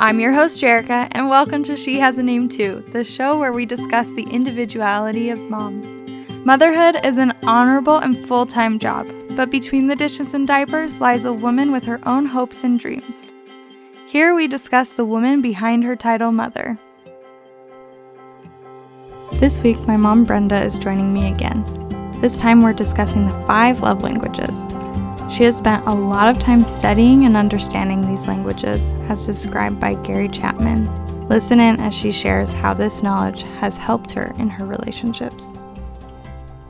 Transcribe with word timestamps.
I'm 0.00 0.20
your 0.20 0.32
host, 0.32 0.60
Jerica, 0.60 1.08
and 1.10 1.28
welcome 1.28 1.64
to 1.64 1.74
She 1.74 1.98
Has 1.98 2.18
a 2.18 2.22
Name 2.22 2.48
Too, 2.48 2.84
the 2.92 3.02
show 3.02 3.36
where 3.36 3.52
we 3.52 3.66
discuss 3.66 4.12
the 4.12 4.28
individuality 4.30 5.28
of 5.28 5.40
moms. 5.50 5.88
Motherhood 6.46 7.04
is 7.04 7.18
an 7.18 7.36
honorable 7.42 7.96
and 7.96 8.24
full 8.28 8.46
time 8.46 8.78
job, 8.78 9.12
but 9.30 9.50
between 9.50 9.88
the 9.88 9.96
dishes 9.96 10.34
and 10.34 10.46
diapers 10.46 11.00
lies 11.00 11.24
a 11.24 11.32
woman 11.32 11.72
with 11.72 11.84
her 11.86 11.98
own 12.06 12.26
hopes 12.26 12.62
and 12.62 12.78
dreams. 12.78 13.28
Here 14.06 14.36
we 14.36 14.46
discuss 14.46 14.90
the 14.90 15.04
woman 15.04 15.42
behind 15.42 15.82
her 15.82 15.96
title 15.96 16.30
mother. 16.30 16.78
This 19.32 19.64
week, 19.64 19.80
my 19.88 19.96
mom 19.96 20.24
Brenda 20.24 20.62
is 20.62 20.78
joining 20.78 21.12
me 21.12 21.28
again. 21.28 21.64
This 22.20 22.36
time, 22.36 22.62
we're 22.62 22.72
discussing 22.72 23.26
the 23.26 23.46
five 23.46 23.80
love 23.80 24.02
languages. 24.02 24.64
She 25.28 25.44
has 25.44 25.58
spent 25.58 25.86
a 25.86 25.92
lot 25.92 26.34
of 26.34 26.40
time 26.40 26.64
studying 26.64 27.26
and 27.26 27.36
understanding 27.36 28.06
these 28.06 28.26
languages, 28.26 28.88
as 29.08 29.26
described 29.26 29.78
by 29.78 29.92
Gary 29.96 30.26
Chapman. 30.26 30.88
Listen 31.28 31.60
in 31.60 31.78
as 31.80 31.92
she 31.92 32.10
shares 32.10 32.50
how 32.50 32.72
this 32.72 33.02
knowledge 33.02 33.42
has 33.60 33.76
helped 33.76 34.10
her 34.12 34.34
in 34.38 34.48
her 34.48 34.64
relationships. 34.64 35.46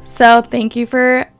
So, 0.02 0.42
thank 0.42 0.74
you 0.74 0.86
for 0.86 1.30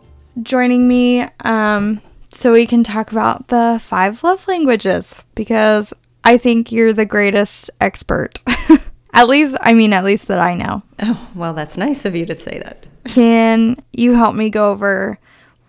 joining 0.45 0.87
me 0.87 1.27
um, 1.41 2.01
so 2.31 2.53
we 2.53 2.69
can 2.69 2.85
talk 2.85 3.11
about 3.11 3.49
the 3.49 3.79
five 3.83 4.23
love 4.23 4.47
languages 4.47 5.25
because 5.35 5.93
I 6.23 6.39
think 6.39 6.71
you're 6.71 6.93
the 6.93 7.05
greatest 7.05 7.69
expert. 7.81 8.45
at 9.13 9.29
least, 9.29 9.57
I 9.61 9.75
mean, 9.75 9.93
at 9.93 10.05
least 10.05 10.29
that 10.29 10.39
I 10.39 10.55
know. 10.55 10.85
Oh, 11.03 11.29
well, 11.35 11.53
that's 11.53 11.77
nice 11.77 12.05
of 12.05 12.15
you 12.15 12.27
to 12.27 12.37
say 12.37 12.61
that. 12.61 12.87
Can 13.07 13.83
you 13.93 14.15
help 14.15 14.37
me 14.37 14.51
go 14.51 14.71
over 14.71 15.19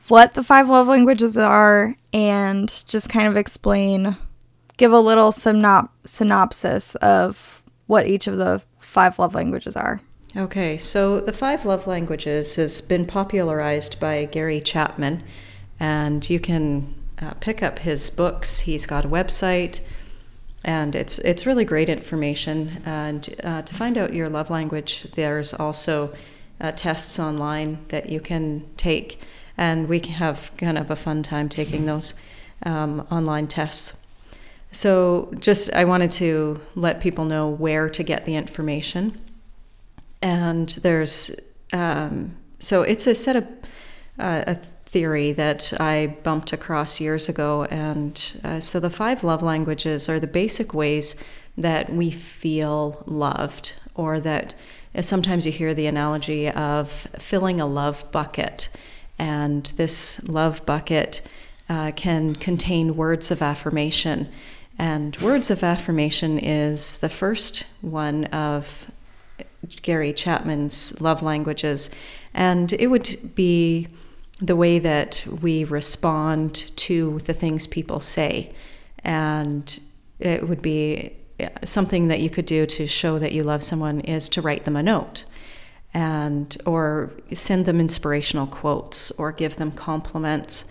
what 0.10 0.34
the 0.34 0.44
five 0.44 0.70
love 0.70 0.88
languages 0.88 1.38
are 1.38 1.96
and 2.14 2.84
just 2.88 3.10
kind 3.10 3.28
of 3.28 3.38
explain, 3.38 4.18
give 4.78 4.92
a 4.92 5.00
little 5.00 5.32
synop- 5.32 5.90
synopsis 6.04 6.96
of 6.96 7.64
what 7.88 8.08
each 8.08 8.28
of 8.28 8.38
the 8.38 8.62
five 8.80 9.20
love 9.20 9.36
languages 9.36 9.76
are. 9.76 10.02
Okay, 10.38 10.78
so 10.78 11.20
the 11.20 11.34
five 11.34 11.66
love 11.66 11.88
languages 11.88 12.56
has 12.56 12.82
been 12.82 13.06
popularized 13.06 14.00
by 14.00 14.26
Gary 14.26 14.62
Chapman, 14.62 15.24
and 15.80 16.30
you 16.30 16.40
can 16.40 16.94
uh, 17.20 17.34
pick 17.40 17.64
up 17.64 17.80
his 17.80 18.10
books. 18.10 18.60
He's 18.60 18.86
got 18.86 19.06
a 19.06 19.10
website, 19.10 19.82
and 20.64 20.96
it's 20.96 21.18
it's 21.20 21.48
really 21.48 21.66
great 21.66 21.90
information. 21.90 22.82
And 22.86 23.36
uh, 23.44 23.64
to 23.64 23.74
find 23.74 23.98
out 23.98 24.14
your 24.14 24.30
love 24.30 24.52
language, 24.52 25.04
there's 25.16 25.52
also 25.54 26.14
uh, 26.62 26.74
tests 26.74 27.18
online 27.20 27.80
that 27.88 28.10
you 28.10 28.20
can 28.20 28.70
take 28.78 29.20
and 29.60 29.90
we 29.90 30.00
have 30.00 30.52
kind 30.58 30.78
of 30.78 30.90
a 30.90 30.96
fun 30.96 31.22
time 31.22 31.50
taking 31.50 31.86
those 31.86 32.14
um, 32.66 33.06
online 33.12 33.46
tests. 33.46 34.08
So, 34.72 35.34
just 35.40 35.74
I 35.74 35.84
wanted 35.84 36.12
to 36.12 36.62
let 36.76 37.02
people 37.02 37.26
know 37.26 37.50
where 37.50 37.90
to 37.90 38.04
get 38.04 38.26
the 38.26 38.36
information. 38.36 39.20
And 40.22 40.70
there's, 40.70 41.36
um, 41.74 42.36
so 42.60 42.84
it's 42.84 43.06
a 43.06 43.16
set 43.16 43.36
of, 43.36 43.48
uh, 44.18 44.44
a 44.48 44.56
theory 44.86 45.34
that 45.34 45.74
I 45.80 46.18
bumped 46.24 46.54
across 46.54 47.02
years 47.02 47.28
ago. 47.28 47.66
And 47.66 48.42
uh, 48.44 48.60
so 48.60 48.80
the 48.80 48.90
five 48.90 49.24
love 49.24 49.44
languages 49.44 50.08
are 50.08 50.20
the 50.20 50.28
basic 50.28 50.74
ways 50.74 51.16
that 51.58 51.92
we 51.92 52.12
feel 52.12 53.04
loved, 53.06 53.76
or 53.96 54.20
that 54.22 54.56
uh, 54.96 55.02
sometimes 55.02 55.46
you 55.46 55.52
hear 55.52 55.74
the 55.74 55.88
analogy 55.88 56.50
of 56.50 56.90
filling 57.18 57.60
a 57.60 57.66
love 57.66 58.10
bucket. 58.12 58.70
And 59.20 59.66
this 59.76 60.28
love 60.28 60.66
bucket 60.66 61.22
uh, 61.68 61.92
can 61.96 62.34
contain 62.36 62.96
words 62.96 63.30
of 63.30 63.42
affirmation. 63.42 64.32
And 64.80 65.16
words 65.18 65.52
of 65.52 65.62
affirmation 65.62 66.40
is 66.40 66.98
the 67.00 67.10
first 67.10 67.66
one 67.82 68.26
of 68.26 68.90
Gary 69.82 70.14
Chapman's 70.14 71.00
love 71.02 71.22
languages. 71.22 71.90
And 72.34 72.72
it 72.74 72.88
would 72.88 73.36
be 73.36 73.90
the 74.42 74.56
way 74.56 74.80
that 74.80 75.26
we 75.42 75.66
respond 75.66 76.56
to 76.78 77.20
the 77.20 77.34
things 77.34 77.68
people 77.68 78.00
say. 78.00 78.54
And 79.04 79.80
it 80.20 80.48
would 80.48 80.62
be 80.62 81.14
something 81.64 82.08
that 82.08 82.22
you 82.22 82.30
could 82.30 82.46
do 82.46 82.66
to 82.66 82.88
show 82.88 83.20
that 83.20 83.34
you 83.34 83.44
love 83.44 83.64
someone 83.64 84.00
is 84.02 84.30
to 84.30 84.42
write 84.42 84.66
them 84.66 84.76
a 84.76 84.84
note 84.84 85.26
and 85.94 86.58
or 86.66 87.12
send 87.34 87.66
them 87.66 87.80
inspirational 87.80 88.48
quotes 88.48 89.12
or 89.12 89.32
give 89.32 89.56
them 89.56 89.72
compliments. 89.72 90.66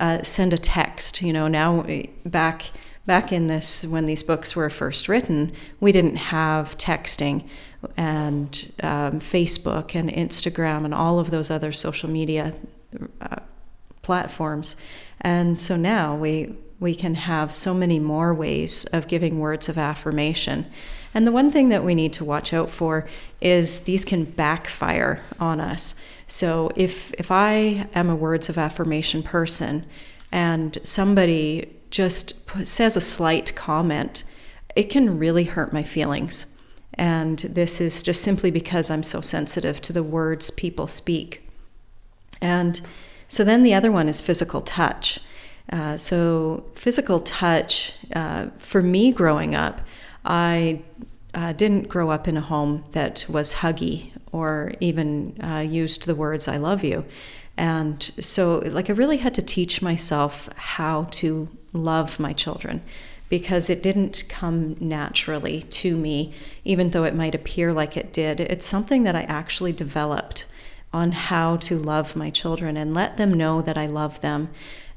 Uh, 0.00 0.22
send 0.22 0.52
a 0.52 0.58
text 0.58 1.22
you 1.22 1.32
know. 1.32 1.48
Now 1.48 1.84
back 2.24 2.70
back 3.06 3.32
in 3.32 3.46
this 3.46 3.84
when 3.84 4.06
these 4.06 4.22
books 4.22 4.56
were 4.56 4.70
first 4.70 5.08
written 5.08 5.52
we 5.78 5.92
didn't 5.92 6.16
have 6.16 6.76
texting 6.78 7.46
and 7.98 8.72
um, 8.82 9.20
facebook 9.20 9.94
and 9.94 10.10
instagram 10.10 10.86
and 10.86 10.94
all 10.94 11.18
of 11.18 11.30
those 11.30 11.50
other 11.50 11.70
social 11.70 12.08
media 12.08 12.54
uh, 13.20 13.36
platforms. 14.04 14.76
And 15.20 15.60
so 15.60 15.76
now 15.76 16.14
we 16.14 16.54
we 16.78 16.94
can 16.94 17.14
have 17.14 17.52
so 17.52 17.72
many 17.72 17.98
more 17.98 18.34
ways 18.34 18.84
of 18.86 19.08
giving 19.08 19.38
words 19.38 19.68
of 19.68 19.78
affirmation 19.78 20.66
and 21.14 21.26
the 21.26 21.32
one 21.32 21.50
thing 21.50 21.68
that 21.68 21.84
we 21.84 21.94
need 21.94 22.12
to 22.14 22.24
watch 22.24 22.52
out 22.52 22.68
for 22.68 23.08
is 23.40 23.84
these 23.84 24.04
can 24.04 24.24
backfire 24.24 25.22
on 25.38 25.60
us. 25.60 25.94
So 26.26 26.70
if 26.74 27.12
if 27.14 27.30
I 27.30 27.88
am 27.94 28.10
a 28.10 28.16
words 28.16 28.48
of 28.48 28.58
affirmation 28.58 29.22
person 29.22 29.86
and 30.32 30.78
somebody 30.82 31.72
just 31.90 32.50
says 32.66 32.96
a 32.96 33.00
slight 33.00 33.54
comment, 33.54 34.24
it 34.74 34.84
can 34.84 35.18
really 35.18 35.44
hurt 35.44 35.72
my 35.72 35.84
feelings. 35.84 36.58
And 36.94 37.38
this 37.38 37.80
is 37.80 38.02
just 38.02 38.22
simply 38.22 38.50
because 38.50 38.90
I'm 38.90 39.02
so 39.02 39.20
sensitive 39.20 39.80
to 39.82 39.92
the 39.92 40.02
words 40.02 40.50
people 40.50 40.86
speak. 40.86 41.48
And 42.40 42.80
so 43.28 43.44
then 43.44 43.62
the 43.62 43.74
other 43.74 43.90
one 43.90 44.08
is 44.08 44.20
physical 44.20 44.60
touch. 44.60 45.20
Uh, 45.72 45.96
so, 45.96 46.64
physical 46.74 47.20
touch, 47.20 47.94
uh, 48.14 48.48
for 48.58 48.82
me 48.82 49.10
growing 49.10 49.54
up, 49.54 49.80
I 50.24 50.82
uh, 51.34 51.52
didn't 51.52 51.88
grow 51.88 52.10
up 52.10 52.28
in 52.28 52.36
a 52.36 52.40
home 52.40 52.84
that 52.92 53.26
was 53.28 53.54
huggy 53.56 54.10
or 54.32 54.72
even 54.80 55.38
uh, 55.42 55.58
used 55.58 56.06
the 56.06 56.14
words 56.14 56.48
"I 56.48 56.56
love 56.56 56.84
you," 56.84 57.04
and 57.56 58.02
so 58.02 58.58
like 58.58 58.90
I 58.90 58.94
really 58.94 59.18
had 59.18 59.34
to 59.34 59.42
teach 59.42 59.82
myself 59.82 60.48
how 60.56 61.04
to 61.12 61.48
love 61.72 62.20
my 62.20 62.32
children 62.32 62.82
because 63.28 63.68
it 63.68 63.82
didn't 63.82 64.24
come 64.28 64.76
naturally 64.78 65.62
to 65.62 65.96
me, 65.96 66.32
even 66.64 66.90
though 66.90 67.04
it 67.04 67.14
might 67.14 67.34
appear 67.34 67.72
like 67.72 67.96
it 67.96 68.12
did. 68.12 68.40
It's 68.40 68.66
something 68.66 69.02
that 69.04 69.16
I 69.16 69.22
actually 69.22 69.72
developed 69.72 70.46
on 70.92 71.10
how 71.10 71.56
to 71.56 71.76
love 71.76 72.14
my 72.14 72.30
children 72.30 72.76
and 72.76 72.94
let 72.94 73.16
them 73.16 73.34
know 73.34 73.60
that 73.62 73.76
I 73.76 73.86
love 73.86 74.20
them. 74.20 74.50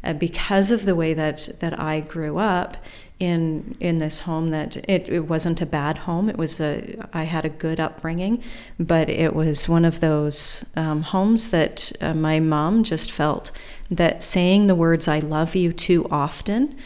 Uh, 0.08 0.14
because 0.14 0.72
of 0.72 0.86
the 0.86 0.96
way 0.96 1.14
that, 1.14 1.50
that 1.60 1.80
I 1.80 2.00
grew 2.00 2.38
up, 2.38 2.78
in 3.20 3.76
in 3.80 3.98
this 3.98 4.22
home 4.22 4.52
that 4.52 4.78
it, 4.90 5.10
it 5.10 5.28
wasn't 5.28 5.62
a 5.62 5.66
bad 5.66 5.98
home. 6.00 6.30
It 6.30 6.38
was 6.38 6.60
a 6.60 6.96
I 7.14 7.24
had 7.24 7.46
a 7.46 7.50
good 7.50 7.80
upbringing, 7.80 8.44
but 8.80 9.10
it 9.10 9.34
was 9.34 9.68
one 9.68 9.86
of 9.86 10.00
those 10.00 10.66
um, 10.76 11.02
homes 11.02 11.50
that 11.50 11.92
uh, 12.00 12.14
my 12.14 12.40
mom 12.40 12.84
just 12.84 13.12
felt 13.12 13.52
that 13.90 14.22
saying 14.22 14.68
the 14.68 14.76
words 14.76 15.08
"I 15.08 15.20
love 15.20 15.56
you" 15.56 15.72
too 15.72 16.08
often 16.12 16.78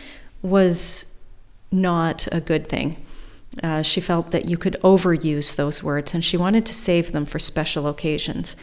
was 0.41 1.19
not 1.71 2.27
a 2.31 2.39
good 2.39 2.69
thing. 2.69 2.97
Uh, 3.61 3.81
she 3.81 3.99
felt 3.99 4.31
that 4.31 4.45
you 4.45 4.57
could 4.57 4.77
overuse 4.81 5.57
those 5.57 5.83
words, 5.83 6.13
and 6.13 6.23
she 6.23 6.37
wanted 6.37 6.65
to 6.65 6.73
save 6.73 7.11
them 7.11 7.25
for 7.25 7.39
special 7.39 7.87
occasions. 7.87 8.55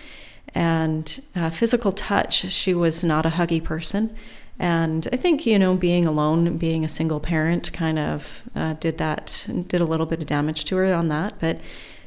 And 0.54 1.20
uh, 1.36 1.50
physical 1.50 1.92
touch, 1.92 2.50
she 2.50 2.72
was 2.72 3.04
not 3.04 3.26
a 3.26 3.30
huggy 3.30 3.62
person. 3.62 4.16
And 4.58 5.06
I 5.12 5.16
think, 5.16 5.46
you 5.46 5.58
know, 5.58 5.76
being 5.76 6.06
alone, 6.06 6.56
being 6.56 6.84
a 6.84 6.88
single 6.88 7.20
parent 7.20 7.72
kind 7.72 7.98
of 7.98 8.42
uh, 8.56 8.72
did 8.74 8.98
that, 8.98 9.46
did 9.68 9.80
a 9.80 9.84
little 9.84 10.06
bit 10.06 10.20
of 10.20 10.26
damage 10.26 10.64
to 10.66 10.76
her 10.76 10.92
on 10.92 11.08
that. 11.08 11.34
But 11.38 11.60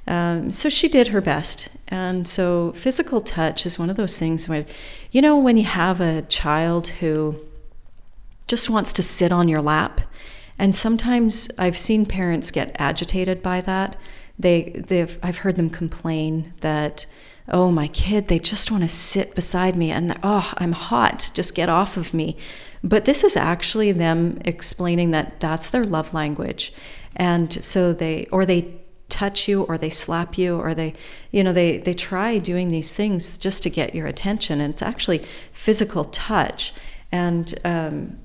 um, 0.07 0.51
so 0.51 0.68
she 0.68 0.89
did 0.89 1.09
her 1.09 1.21
best. 1.21 1.69
And 1.88 2.27
so 2.27 2.74
physical 2.74 3.21
touch 3.21 3.65
is 3.65 3.80
one 3.80 3.89
of 3.89 3.95
those 3.95 4.18
things 4.18 4.50
where, 4.50 4.65
you 5.12 5.21
know, 5.21 5.38
when 5.38 5.56
you 5.56 5.63
have 5.63 6.01
a 6.01 6.24
child 6.24 6.88
who 6.88 7.39
just 8.48 8.69
wants 8.69 8.92
to 8.94 9.04
sit 9.04 9.31
on 9.31 9.47
your 9.47 9.62
lap, 9.62 10.01
and 10.59 10.75
sometimes 10.75 11.50
I've 11.57 11.77
seen 11.77 12.06
parents 12.06 12.51
get 12.51 12.75
agitated 12.80 13.42
by 13.42 13.62
that. 13.62 13.95
They, 14.38 14.71
they've, 14.75 15.18
I've 15.24 15.38
heard 15.38 15.56
them 15.56 15.69
complain 15.69 16.54
that, 16.59 17.06
oh, 17.51 17.69
my 17.69 17.88
kid, 17.88 18.27
they 18.27 18.39
just 18.39 18.71
want 18.71 18.83
to 18.83 18.89
sit 18.89 19.36
beside 19.36 19.75
me 19.75 19.92
and 19.92 20.18
oh, 20.24 20.53
I'm 20.57 20.71
hot, 20.71 21.31
just 21.33 21.53
get 21.53 21.69
off 21.69 21.98
of 21.98 22.13
me. 22.13 22.38
But 22.83 23.06
this 23.06 23.24
is 23.24 23.38
actually 23.38 23.92
them 23.92 24.42
explaining 24.45 25.12
that 25.12 25.39
that's 25.39 25.69
their 25.69 25.83
love 25.83 26.13
language. 26.13 26.74
And 27.15 27.63
so 27.63 27.94
they, 27.94 28.25
or 28.31 28.45
they 28.45 28.81
touch 29.09 29.48
you 29.48 29.63
or 29.63 29.77
they 29.77 29.89
slap 29.89 30.38
you 30.38 30.57
or 30.57 30.74
they 30.74 30.94
you 31.31 31.44
know 31.44 31.51
they 31.51 31.80
they 31.80 31.94
try 31.94 32.38
doing 32.38 32.69
these 32.69 32.94
things 32.94 33.38
just 33.38 33.62
to 33.62 33.69
get 33.69 33.94
your 33.94 34.07
attention 34.07 34.62
and 34.62 34.74
it's 34.74 34.81
actually 34.81 35.21
physical 35.51 36.06
touch 36.06 36.74
and 37.12 37.59
um, 37.65 38.18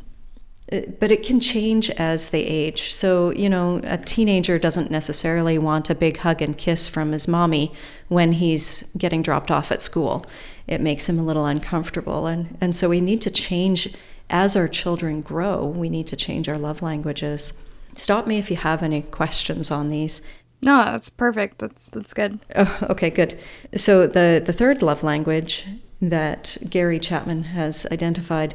but 0.69 1.13
it 1.13 1.23
can 1.23 1.39
change 1.39 1.91
as 1.91 2.31
they 2.31 2.43
age. 2.43 2.93
So, 2.93 3.31
you 3.31 3.49
know, 3.49 3.81
a 3.85 3.99
teenager 3.99 4.59
doesn't 4.59 4.91
necessarily 4.91 5.59
want 5.59 5.91
a 5.91 5.95
big 5.95 6.19
hug 6.19 6.43
and 6.43 6.59
kiss 6.59 6.89
from 6.89 7.13
his 7.13 7.29
mommy 7.29 7.73
when 8.09 8.33
he's 8.33 8.91
getting 8.99 9.23
dropped 9.23 9.51
off 9.51 9.71
at 9.71 9.81
school. 9.81 10.27
It 10.67 10.81
makes 10.81 11.09
him 11.09 11.19
a 11.19 11.23
little 11.23 11.47
uncomfortable. 11.47 12.27
And, 12.27 12.59
and 12.61 12.75
so 12.75 12.89
we 12.89 13.01
need 13.01 13.21
to 13.23 13.31
change 13.31 13.95
as 14.29 14.57
our 14.57 14.67
children 14.67 15.21
grow, 15.21 15.65
we 15.65 15.89
need 15.89 16.09
to 16.09 16.17
change 16.17 16.49
our 16.49 16.59
love 16.59 16.83
languages. 16.83 17.53
Stop 17.95 18.27
me 18.27 18.39
if 18.39 18.51
you 18.51 18.57
have 18.57 18.83
any 18.83 19.03
questions 19.03 19.71
on 19.71 19.89
these. 19.89 20.21
No, 20.63 20.85
that's 20.85 21.11
perfect. 21.11 21.59
That's 21.59 21.89
that's 21.91 22.13
good. 22.13 22.41
Oh, 22.57 22.79
okay, 22.91 23.11
good. 23.11 23.39
So 23.77 24.07
the 24.07 24.43
the 24.45 24.53
third 24.53 24.83
love 24.83 25.05
language 25.05 25.67
that 26.03 26.57
Gary 26.69 26.99
Chapman 26.99 27.45
has 27.45 27.87
identified 27.93 28.55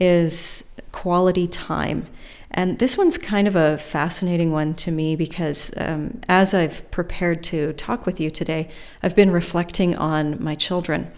is 0.00 0.73
quality 0.94 1.48
time. 1.48 2.06
And 2.52 2.78
this 2.78 2.96
one's 2.96 3.18
kind 3.18 3.48
of 3.48 3.56
a 3.56 3.76
fascinating 3.78 4.52
one 4.52 4.74
to 4.74 4.92
me 4.92 5.16
because 5.16 5.74
um, 5.76 6.20
as 6.28 6.54
I've 6.54 6.88
prepared 6.92 7.42
to 7.44 7.72
talk 7.72 8.06
with 8.06 8.20
you 8.20 8.30
today, 8.30 8.68
I've 9.02 9.16
been 9.16 9.32
reflecting 9.32 9.96
on 9.96 10.40
my 10.42 10.54
children. 10.54 11.10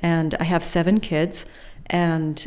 And 0.00 0.34
I 0.38 0.44
have 0.44 0.62
seven 0.62 1.00
kids, 1.00 1.46
and 1.86 2.46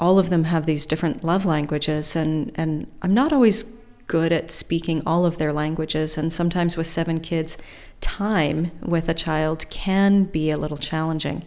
all 0.00 0.18
of 0.18 0.30
them 0.30 0.44
have 0.44 0.66
these 0.66 0.86
different 0.86 1.22
love 1.22 1.46
languages. 1.46 2.16
And, 2.16 2.50
and 2.56 2.88
I'm 3.02 3.14
not 3.14 3.32
always 3.32 3.80
good 4.08 4.32
at 4.32 4.50
speaking 4.50 5.02
all 5.06 5.24
of 5.24 5.38
their 5.38 5.52
languages. 5.52 6.18
And 6.18 6.32
sometimes 6.32 6.76
with 6.76 6.88
seven 6.88 7.20
kids, 7.20 7.58
time 8.00 8.72
with 8.82 9.08
a 9.08 9.14
child 9.14 9.68
can 9.70 10.24
be 10.24 10.50
a 10.50 10.56
little 10.56 10.78
challenging. 10.78 11.44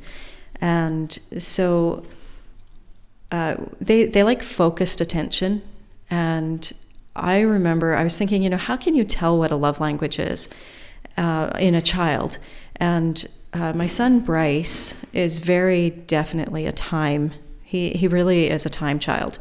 And 0.62 1.20
so 1.38 2.06
uh, 3.32 3.56
they, 3.80 4.06
they 4.06 4.24
like 4.24 4.44
focused 4.44 5.02
attention. 5.02 5.62
And 6.10 6.72
I 7.16 7.40
remember 7.42 7.96
I 7.96 8.04
was 8.04 8.18
thinking, 8.18 8.44
you 8.44 8.50
know, 8.50 8.58
how 8.58 8.78
can 8.78 8.96
you 8.96 9.04
tell 9.04 9.38
what 9.38 9.52
a 9.52 9.56
love 9.56 9.80
language 9.80 10.20
is 10.20 10.50
uh, 11.18 11.52
in 11.60 11.76
a 11.76 11.82
child? 11.82 12.38
And 12.76 13.28
uh, 13.54 13.74
my 13.74 13.86
son 13.86 14.20
Bryce 14.20 15.06
is 15.14 15.40
very 15.40 15.90
definitely 15.90 16.66
a 16.66 16.72
time. 16.72 17.32
He 17.64 17.92
he 17.92 18.08
really 18.08 18.50
is 18.50 18.66
a 18.66 18.70
time 18.70 19.00
child, 19.00 19.40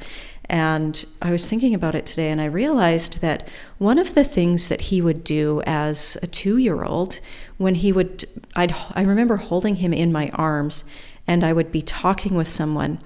and 0.48 1.04
I 1.22 1.30
was 1.30 1.48
thinking 1.48 1.74
about 1.74 1.94
it 1.94 2.06
today, 2.06 2.30
and 2.30 2.40
I 2.40 2.44
realized 2.44 3.20
that 3.20 3.48
one 3.78 3.98
of 3.98 4.14
the 4.14 4.24
things 4.24 4.68
that 4.68 4.80
he 4.82 5.00
would 5.00 5.24
do 5.24 5.62
as 5.66 6.16
a 6.22 6.26
two-year-old, 6.26 7.20
when 7.58 7.74
he 7.76 7.92
would, 7.92 8.24
I'd 8.54 8.74
I 8.94 9.02
remember 9.02 9.36
holding 9.36 9.76
him 9.76 9.92
in 9.92 10.12
my 10.12 10.28
arms, 10.34 10.84
and 11.26 11.42
I 11.42 11.52
would 11.52 11.72
be 11.72 11.82
talking 11.82 12.36
with 12.36 12.48
someone. 12.48 12.98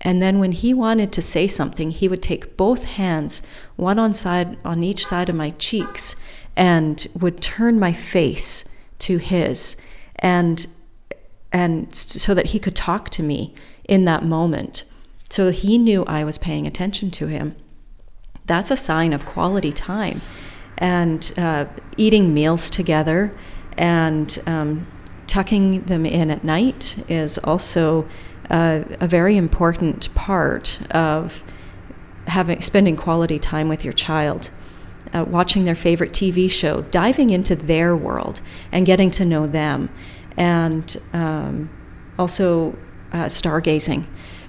And 0.00 0.22
then 0.22 0.38
when 0.38 0.52
he 0.52 0.72
wanted 0.72 1.12
to 1.12 1.22
say 1.22 1.46
something, 1.48 1.90
he 1.90 2.08
would 2.08 2.22
take 2.22 2.56
both 2.56 2.84
hands, 2.84 3.42
one 3.76 3.98
on 3.98 4.12
side 4.12 4.56
on 4.64 4.84
each 4.84 5.06
side 5.06 5.28
of 5.28 5.34
my 5.34 5.50
cheeks, 5.50 6.14
and 6.56 7.06
would 7.18 7.40
turn 7.40 7.78
my 7.78 7.92
face 7.92 8.68
to 9.00 9.18
his 9.18 9.80
and 10.16 10.66
and 11.50 11.94
so 11.94 12.34
that 12.34 12.46
he 12.46 12.58
could 12.58 12.76
talk 12.76 13.08
to 13.08 13.22
me 13.22 13.54
in 13.84 14.04
that 14.04 14.24
moment 14.24 14.84
so 15.30 15.50
he 15.50 15.78
knew 15.78 16.04
I 16.04 16.24
was 16.24 16.38
paying 16.38 16.66
attention 16.66 17.10
to 17.12 17.26
him. 17.26 17.54
That's 18.46 18.70
a 18.70 18.76
sign 18.76 19.12
of 19.12 19.26
quality 19.26 19.72
time. 19.72 20.22
And 20.78 21.32
uh, 21.36 21.66
eating 21.96 22.32
meals 22.32 22.70
together 22.70 23.34
and 23.76 24.38
um, 24.46 24.86
tucking 25.26 25.82
them 25.82 26.06
in 26.06 26.30
at 26.30 26.44
night 26.44 27.04
is 27.08 27.36
also 27.38 28.08
a 28.50 29.06
very 29.06 29.36
important 29.36 30.14
part 30.14 30.80
of 30.90 31.42
having 32.26 32.60
spending 32.60 32.96
quality 32.96 33.38
time 33.38 33.68
with 33.68 33.84
your 33.84 33.92
child. 33.92 34.50
Uh, 35.14 35.24
watching 35.26 35.64
their 35.64 35.74
favorite 35.74 36.12
TV 36.12 36.50
show, 36.50 36.82
diving 36.82 37.30
into 37.30 37.56
their 37.56 37.96
world 37.96 38.42
and 38.70 38.84
getting 38.84 39.10
to 39.10 39.24
know 39.24 39.46
them, 39.46 39.88
and 40.36 40.98
um, 41.14 41.70
also 42.18 42.76
uh, 43.12 43.24
stargazing. 43.24 44.04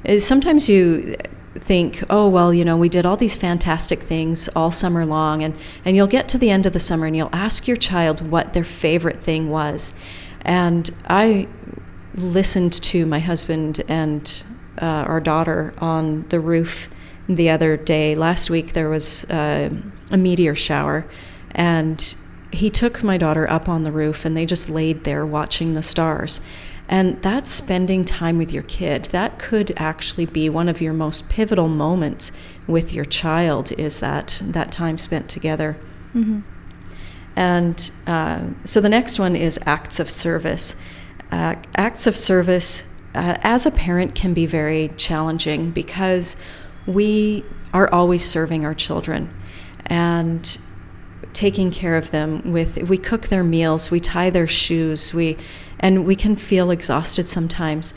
Uh, 0.05 0.19
sometimes 0.19 0.67
you 0.67 1.15
think, 1.55 2.03
oh, 2.09 2.27
well, 2.27 2.53
you 2.53 2.65
know, 2.65 2.77
we 2.77 2.89
did 2.89 3.05
all 3.05 3.17
these 3.17 3.35
fantastic 3.35 3.99
things 3.99 4.47
all 4.49 4.71
summer 4.71 5.05
long, 5.05 5.43
and, 5.43 5.55
and 5.85 5.95
you'll 5.95 6.07
get 6.07 6.27
to 6.29 6.37
the 6.37 6.49
end 6.49 6.65
of 6.65 6.73
the 6.73 6.79
summer 6.79 7.05
and 7.05 7.15
you'll 7.15 7.29
ask 7.33 7.67
your 7.67 7.77
child 7.77 8.29
what 8.29 8.53
their 8.53 8.63
favorite 8.63 9.21
thing 9.21 9.49
was. 9.49 9.93
And 10.41 10.89
I 11.07 11.47
listened 12.21 12.73
to 12.73 13.05
my 13.05 13.19
husband 13.19 13.83
and 13.87 14.43
uh, 14.81 15.05
our 15.07 15.19
daughter 15.19 15.73
on 15.79 16.27
the 16.29 16.39
roof 16.39 16.89
the 17.27 17.49
other 17.49 17.77
day. 17.77 18.15
Last 18.15 18.49
week 18.49 18.73
there 18.73 18.89
was 18.89 19.29
uh, 19.29 19.69
a 20.11 20.17
meteor 20.17 20.55
shower, 20.55 21.05
and 21.51 22.15
he 22.51 22.69
took 22.69 23.03
my 23.03 23.17
daughter 23.17 23.49
up 23.49 23.69
on 23.69 23.83
the 23.83 23.91
roof, 23.91 24.25
and 24.25 24.35
they 24.35 24.45
just 24.45 24.69
laid 24.69 25.03
there 25.03 25.25
watching 25.25 25.73
the 25.73 25.83
stars. 25.83 26.41
And 26.87 27.21
that's 27.21 27.51
spending 27.51 28.03
time 28.03 28.39
with 28.39 28.51
your 28.51 28.63
kid. 28.63 29.05
That 29.05 29.37
could 29.37 29.71
actually 29.77 30.25
be 30.25 30.49
one 30.49 30.67
of 30.67 30.81
your 30.81 30.93
most 30.93 31.29
pivotal 31.29 31.67
moments 31.67 32.31
with 32.65 32.93
your 32.93 33.05
child. 33.05 33.71
Is 33.73 33.99
that 33.99 34.41
that 34.43 34.71
time 34.71 34.97
spent 34.97 35.29
together? 35.29 35.77
Mm-hmm. 36.15 36.39
And 37.35 37.91
uh, 38.07 38.47
so 38.63 38.81
the 38.81 38.89
next 38.89 39.19
one 39.19 39.35
is 39.35 39.59
acts 39.67 39.99
of 39.99 40.09
service. 40.09 40.75
Uh, 41.31 41.55
acts 41.75 42.07
of 42.07 42.17
service, 42.17 42.93
uh, 43.15 43.37
as 43.41 43.65
a 43.65 43.71
parent, 43.71 44.15
can 44.15 44.33
be 44.33 44.45
very 44.45 44.91
challenging 44.97 45.71
because 45.71 46.37
we 46.85 47.45
are 47.73 47.91
always 47.93 48.23
serving 48.23 48.65
our 48.65 48.73
children 48.73 49.33
and 49.85 50.57
taking 51.33 51.69
care 51.69 51.95
of 51.95 52.09
them 52.09 52.51
with 52.51 52.77
we 52.89 52.97
cook 52.97 53.27
their 53.27 53.43
meals 53.43 53.91
we 53.91 53.99
tie 53.99 54.31
their 54.31 54.47
shoes 54.47 55.13
we 55.13 55.37
and 55.79 56.05
we 56.05 56.15
can 56.15 56.35
feel 56.35 56.71
exhausted 56.71 57.27
sometimes. 57.27 57.93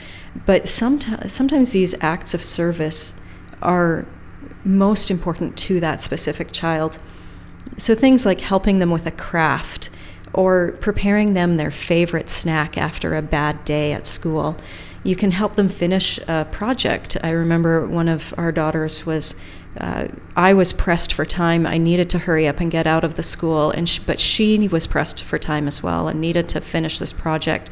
But 0.47 0.69
sometimes 0.69 1.33
sometimes 1.33 1.73
these 1.73 1.95
acts 2.01 2.35
of 2.35 2.45
service 2.45 3.21
are 3.61 4.07
most 4.65 5.11
important 5.11 5.57
to 5.57 5.81
that 5.81 6.01
specific 6.01 6.53
child. 6.53 6.99
So 7.77 7.95
things 7.95 8.25
like 8.25 8.41
helping 8.41 8.79
them 8.79 8.91
with 8.91 9.07
a 9.07 9.11
craft 9.11 9.91
or 10.35 10.73
preparing 10.81 11.35
them 11.35 11.57
their 11.57 11.71
favorite 11.71 12.31
snack 12.31 12.79
after 12.79 13.15
a 13.15 13.23
bad 13.23 13.65
day 13.65 13.93
at 13.93 14.07
school 14.07 14.59
you 15.05 15.17
can 15.17 15.33
help 15.33 15.57
them 15.57 15.69
finish 15.69 16.19
a 16.29 16.47
project. 16.51 17.17
I 17.23 17.31
remember 17.31 17.87
one 17.87 18.09
of 18.09 18.35
our 18.37 18.53
daughters 18.53 19.07
was. 19.07 19.35
Uh, 19.79 20.07
I 20.37 20.53
was 20.53 20.75
pressed 20.75 21.15
for 21.15 21.25
time. 21.25 21.67
I 21.67 21.79
needed 21.79 22.11
to 22.11 22.19
hurry 22.19 22.47
up 22.47 22.61
and 22.61 22.71
get 22.71 22.87
out 22.87 23.05
of 23.05 23.15
the 23.15 23.23
school, 23.23 23.71
and 23.71 23.89
sh- 23.89 24.01
but 24.01 24.21
she 24.21 24.69
was 24.69 24.87
pressed 24.87 25.25
for 25.25 25.39
time 25.39 25.67
as 25.67 25.83
well 25.83 26.09
and 26.09 26.21
needed 26.21 26.47
to 26.51 26.61
finish 26.61 26.99
this 26.99 27.13
project. 27.15 27.71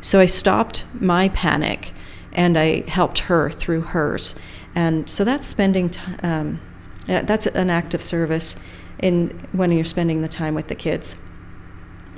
So 0.00 0.18
I 0.18 0.24
stopped 0.24 0.86
my 0.98 1.28
panic, 1.28 1.92
and 2.32 2.56
I 2.56 2.88
helped 2.88 3.18
her 3.20 3.50
through 3.50 3.82
hers. 3.82 4.34
And 4.74 5.10
so 5.10 5.24
that's 5.24 5.46
spending 5.46 5.90
time. 5.90 6.18
Um, 6.22 6.60
that's 7.06 7.46
an 7.48 7.68
act 7.68 7.92
of 7.92 8.00
service 8.00 8.56
in 8.98 9.28
when 9.52 9.72
you're 9.72 9.84
spending 9.84 10.22
the 10.22 10.28
time 10.28 10.54
with 10.54 10.68
the 10.68 10.74
kids. 10.74 11.16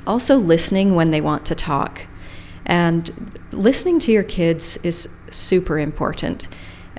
Also, 0.07 0.37
listening 0.37 0.95
when 0.95 1.11
they 1.11 1.21
want 1.21 1.45
to 1.47 1.55
talk. 1.55 2.07
And 2.67 3.41
listening 3.53 3.99
to 4.01 4.13
your 4.13 4.23
kids 4.23 4.77
is 4.79 5.09
super 5.31 5.79
important. 5.79 6.49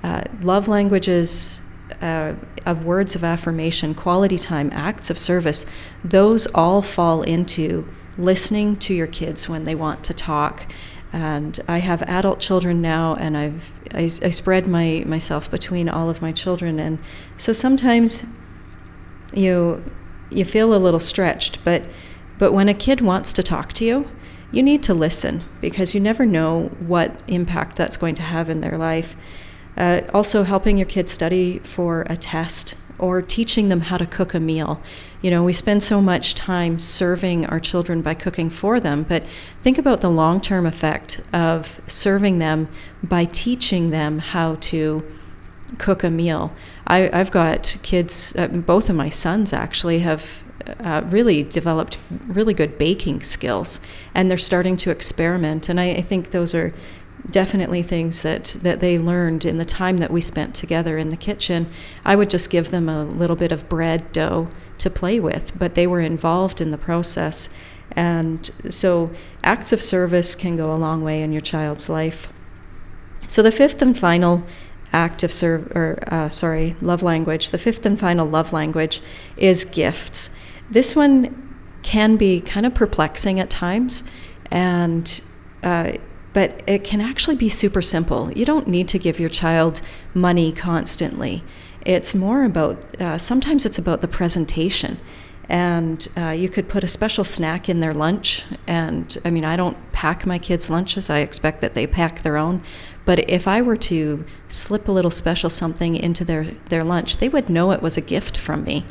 Uh, 0.04 0.24
love 0.42 0.68
languages, 0.68 1.62
uh, 2.02 2.34
of 2.66 2.86
words 2.86 3.16
of 3.16 3.24
affirmation, 3.24 3.94
quality 3.94 4.38
time, 4.38 4.70
acts 4.74 5.10
of 5.10 5.20
service, 5.20 5.66
those 6.04 6.48
all 6.54 6.82
fall 6.82 7.22
into 7.24 7.88
listening 8.18 8.76
to 8.78 8.94
your 8.94 9.08
kids 9.08 9.50
when 9.50 9.64
they 9.66 9.76
want 9.76 10.04
to 10.04 10.14
talk. 10.14 10.68
And 11.14 11.60
I 11.68 11.78
have 11.80 12.02
adult 12.04 12.40
children 12.40 12.82
now, 12.82 13.16
and 13.16 13.38
I've 13.38 13.72
I, 13.94 14.04
I 14.04 14.30
spread 14.30 14.68
my 14.68 15.04
myself 15.06 15.50
between 15.50 15.88
all 15.88 16.10
of 16.10 16.22
my 16.22 16.32
children, 16.34 16.80
and 16.80 17.00
so 17.38 17.54
sometimes 17.54 18.26
you 19.34 19.84
you 20.30 20.44
feel 20.44 20.74
a 20.74 20.78
little 20.78 21.00
stretched, 21.00 21.64
but 21.64 21.84
but 22.38 22.52
when 22.52 22.70
a 22.70 22.74
kid 22.74 23.02
wants 23.02 23.34
to 23.34 23.44
talk 23.44 23.74
to 23.74 23.86
you, 23.86 24.10
you 24.52 24.64
need 24.64 24.84
to 24.84 24.94
listen 24.94 25.44
because 25.62 25.94
you 25.94 26.00
never 26.00 26.26
know 26.26 26.70
what 26.80 27.20
impact 27.28 27.76
that's 27.76 27.98
going 27.98 28.16
to 28.16 28.22
have 28.22 28.50
in 28.50 28.62
their 28.62 28.78
life. 28.78 29.16
Uh, 29.78 30.02
also, 30.14 30.44
helping 30.44 30.78
your 30.78 30.88
kids 30.88 31.12
study 31.12 31.60
for 31.60 32.06
a 32.10 32.16
test 32.16 32.76
or 32.98 33.22
teaching 33.22 33.68
them 33.70 33.82
how 33.82 33.98
to 33.98 34.06
cook 34.06 34.34
a 34.34 34.40
meal. 34.40 34.82
You 35.22 35.32
know, 35.32 35.44
we 35.44 35.52
spend 35.52 35.84
so 35.84 36.02
much 36.02 36.36
time 36.36 36.80
serving 36.80 37.46
our 37.48 37.60
children 37.60 38.02
by 38.02 38.14
cooking 38.14 38.50
for 38.50 38.80
them, 38.80 39.04
but 39.04 39.24
think 39.62 39.78
about 39.78 40.02
the 40.02 40.10
long 40.10 40.40
term 40.40 40.66
effect 40.66 41.20
of 41.34 41.82
serving 41.88 42.40
them 42.40 42.70
by 43.04 43.26
teaching 43.26 43.90
them 43.90 44.20
how 44.20 44.56
to 44.56 45.04
cook 45.78 46.04
a 46.04 46.10
meal. 46.10 46.54
I, 46.88 47.10
have 47.12 47.32
got 47.32 47.78
kids, 47.84 48.34
uh, 48.38 48.48
both 48.48 48.90
of 48.90 48.96
my 48.96 49.10
sons 49.10 49.52
actually 49.52 50.00
have 50.00 50.42
uh, 50.84 51.02
really 51.06 51.44
developed 51.44 51.98
really 52.28 52.54
good 52.54 52.78
baking 52.78 53.22
skills, 53.22 53.80
and 54.14 54.30
they're 54.30 54.38
starting 54.38 54.78
to 54.78 54.92
experiment. 54.92 55.70
And 55.70 55.80
I, 55.80 55.92
I 55.92 56.02
think 56.02 56.32
those 56.32 56.54
are 56.54 56.74
definitely 57.30 57.82
things 57.82 58.22
that, 58.22 58.56
that 58.62 58.80
they 58.80 59.00
learned 59.00 59.46
in 59.46 59.58
the 59.58 59.66
time 59.66 59.98
that 59.98 60.12
we 60.12 60.22
spent 60.22 60.54
together 60.54 60.98
in 60.98 61.10
the 61.10 61.18
kitchen. 61.18 61.68
I 62.04 62.16
would 62.16 62.30
just 62.30 62.50
give 62.50 62.72
them 62.72 62.88
a 62.88 63.04
little 63.04 63.36
bit 63.36 63.52
of 63.52 63.68
bread 63.68 64.12
dough 64.12 64.50
to 64.78 64.90
play 64.90 65.20
with, 65.20 65.58
but 65.58 65.76
they 65.76 65.88
were 65.88 66.02
involved 66.02 66.62
in 66.62 66.72
the 66.72 66.78
process. 66.78 67.50
And 67.92 68.50
so 68.70 69.12
acts 69.44 69.72
of 69.72 69.82
service 69.82 70.36
can 70.36 70.58
go 70.58 70.74
a 70.74 70.76
long 70.76 71.04
way 71.04 71.22
in 71.22 71.32
your 71.32 71.42
child's 71.42 71.90
life. 71.90 72.28
So 73.28 73.42
the 73.42 73.52
fifth 73.52 73.82
and 73.82 73.98
final 73.98 74.44
act 74.94 75.24
of 75.24 75.34
serve 75.34 75.72
or 75.76 76.00
uh, 76.08 76.30
sorry 76.30 76.74
love 76.82 77.04
language 77.04 77.50
the 77.50 77.58
fifth 77.58 77.86
and 77.86 78.00
final 78.00 78.26
love 78.26 78.54
language 78.54 79.02
is 79.36 79.66
gifts 79.66 80.38
this 80.70 80.96
one 80.96 81.58
can 81.84 82.16
be 82.18 82.42
kind 82.42 82.66
of 82.66 82.74
perplexing 82.74 83.40
at 83.40 83.50
times 83.50 84.04
and 84.52 85.22
uh, 85.64 85.94
but 86.36 86.62
it 86.68 86.84
can 86.84 87.00
actually 87.00 87.38
be 87.38 87.48
super 87.48 87.82
simple. 87.82 88.30
You 88.34 88.44
don't 88.44 88.68
need 88.68 88.90
to 88.90 89.00
give 89.00 89.22
your 89.22 89.30
child 89.30 89.82
money 90.14 90.52
constantly. 90.52 91.46
It's 91.86 92.14
more 92.14 92.44
about, 92.44 93.00
uh, 93.00 93.18
sometimes 93.18 93.66
it's 93.66 93.78
about 93.78 94.02
the 94.02 94.10
presentation. 94.10 95.00
And 95.48 96.06
uh, 96.18 96.32
you 96.32 96.50
could 96.50 96.68
put 96.68 96.84
a 96.84 96.90
special 96.90 97.24
snack 97.24 97.70
in 97.70 97.80
their 97.80 97.94
lunch. 97.94 98.44
And 98.68 99.18
I 99.24 99.30
mean, 99.30 99.46
I 99.46 99.56
don't 99.56 99.78
pack 99.94 100.26
my 100.26 100.38
kids' 100.38 100.70
lunches, 100.70 101.10
I 101.10 101.20
expect 101.20 101.62
that 101.62 101.74
they 101.74 101.88
pack 101.88 102.24
their 102.24 102.36
own. 102.36 102.62
But 103.06 103.30
if 103.30 103.48
I 103.48 103.62
were 103.62 103.78
to 103.78 104.26
slip 104.50 104.90
a 104.90 104.92
little 104.92 105.12
special 105.12 105.50
something 105.50 105.96
into 105.96 106.26
their, 106.26 106.44
their 106.68 106.84
lunch, 106.84 107.16
they 107.18 107.30
would 107.30 107.50
know 107.50 107.72
it 107.72 107.82
was 107.82 107.96
a 107.96 108.02
gift 108.02 108.36
from 108.36 108.66
me. 108.66 108.84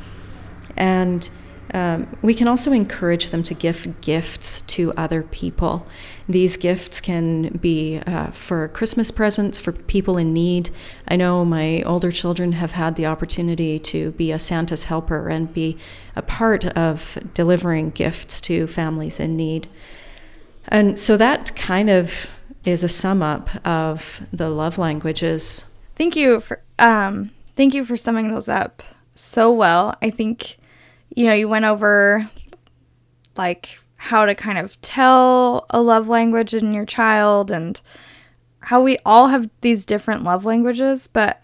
And 0.78 1.28
um, 1.74 2.16
we 2.22 2.34
can 2.34 2.46
also 2.46 2.70
encourage 2.70 3.30
them 3.30 3.42
to 3.42 3.52
give 3.52 4.00
gifts 4.00 4.62
to 4.62 4.92
other 4.96 5.24
people. 5.24 5.84
These 6.28 6.56
gifts 6.56 7.00
can 7.00 7.48
be 7.48 7.98
uh, 8.06 8.28
for 8.28 8.68
Christmas 8.68 9.10
presents 9.10 9.58
for 9.58 9.72
people 9.72 10.16
in 10.16 10.32
need. 10.32 10.70
I 11.08 11.16
know 11.16 11.44
my 11.44 11.82
older 11.82 12.12
children 12.12 12.52
have 12.52 12.72
had 12.72 12.94
the 12.94 13.06
opportunity 13.06 13.80
to 13.80 14.12
be 14.12 14.30
a 14.30 14.38
Santa's 14.38 14.84
helper 14.84 15.28
and 15.28 15.52
be 15.52 15.76
a 16.14 16.22
part 16.22 16.64
of 16.64 17.18
delivering 17.34 17.90
gifts 17.90 18.40
to 18.42 18.68
families 18.68 19.18
in 19.18 19.36
need. 19.36 19.66
And 20.68 20.96
so 20.96 21.16
that 21.16 21.56
kind 21.56 21.90
of 21.90 22.30
is 22.64 22.84
a 22.84 22.88
sum 22.88 23.20
up 23.20 23.50
of 23.66 24.22
the 24.32 24.48
love 24.48 24.78
languages. 24.78 25.74
Thank 25.96 26.14
you 26.14 26.38
for 26.38 26.62
um, 26.78 27.32
thank 27.56 27.74
you 27.74 27.84
for 27.84 27.96
summing 27.96 28.30
those 28.30 28.48
up 28.48 28.82
so 29.16 29.52
well. 29.52 29.96
I 30.00 30.10
think 30.10 30.56
you 31.14 31.26
know, 31.26 31.32
you 31.32 31.48
went 31.48 31.64
over 31.64 32.28
like 33.36 33.78
how 33.96 34.26
to 34.26 34.34
kind 34.34 34.58
of 34.58 34.80
tell 34.82 35.66
a 35.70 35.80
love 35.80 36.08
language 36.08 36.54
in 36.54 36.72
your 36.72 36.84
child 36.84 37.50
and 37.50 37.80
how 38.60 38.82
we 38.82 38.98
all 39.04 39.28
have 39.28 39.48
these 39.60 39.86
different 39.86 40.24
love 40.24 40.44
languages, 40.44 41.06
but 41.06 41.40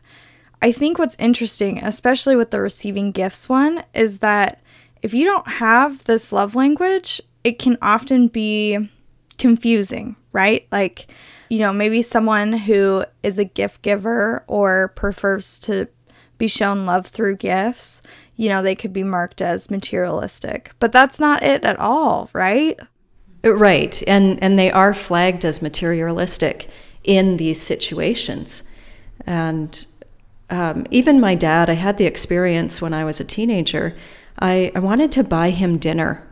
I 0.63 0.73
think 0.73 0.99
what's 0.99 1.17
interesting, 1.19 1.79
especially 1.79 2.37
with 2.37 2.51
the 2.51 2.61
receiving 2.61 3.13
gifts 3.13 3.49
one, 3.49 3.83
is 3.95 4.19
that 4.19 4.63
if 5.03 5.15
you 5.15 5.25
don't 5.25 5.49
have 5.49 6.05
this 6.05 6.33
love 6.33 6.55
language, 6.55 7.21
it 7.45 7.59
can 7.59 7.79
often 7.81 8.29
be 8.29 8.91
confusing, 9.39 10.17
right? 10.33 10.67
Like, 10.71 11.11
you 11.49 11.59
know, 11.61 11.73
maybe 11.73 12.03
someone 12.03 12.53
who 12.53 13.05
is 13.23 13.39
a 13.39 13.45
gift 13.45 13.83
giver 13.83 14.45
or 14.47 14.89
prefers 14.97 15.59
to 15.61 15.89
be 16.37 16.47
shown 16.47 16.87
love 16.87 17.07
through 17.07 17.37
gifts 17.37 18.03
you 18.41 18.49
know, 18.49 18.63
they 18.63 18.75
could 18.75 18.95
be 18.95 19.03
marked 19.03 19.43
as 19.43 19.71
materialistic. 19.71 20.73
But 20.79 20.93
that's 20.93 21.21
not 21.21 21.43
it 21.43 21.63
at 21.63 21.79
all, 21.79 22.31
right? 22.33 22.81
Right. 23.45 24.03
And 24.07 24.43
and 24.43 24.59
they 24.59 24.73
are 24.73 24.95
flagged 24.95 25.45
as 25.45 25.61
materialistic 25.61 26.67
in 27.05 27.37
these 27.37 27.61
situations. 27.61 28.63
And 29.27 29.85
um, 30.49 30.87
even 30.91 31.21
my 31.21 31.35
dad, 31.35 31.69
I 31.69 31.75
had 31.75 31.99
the 31.99 32.07
experience 32.07 32.81
when 32.81 32.95
I 32.95 33.05
was 33.05 33.21
a 33.21 33.25
teenager. 33.25 33.95
I, 34.39 34.73
I 34.75 34.79
wanted 34.79 35.13
to 35.13 35.23
buy 35.23 35.51
him 35.51 35.77
dinner, 35.77 36.27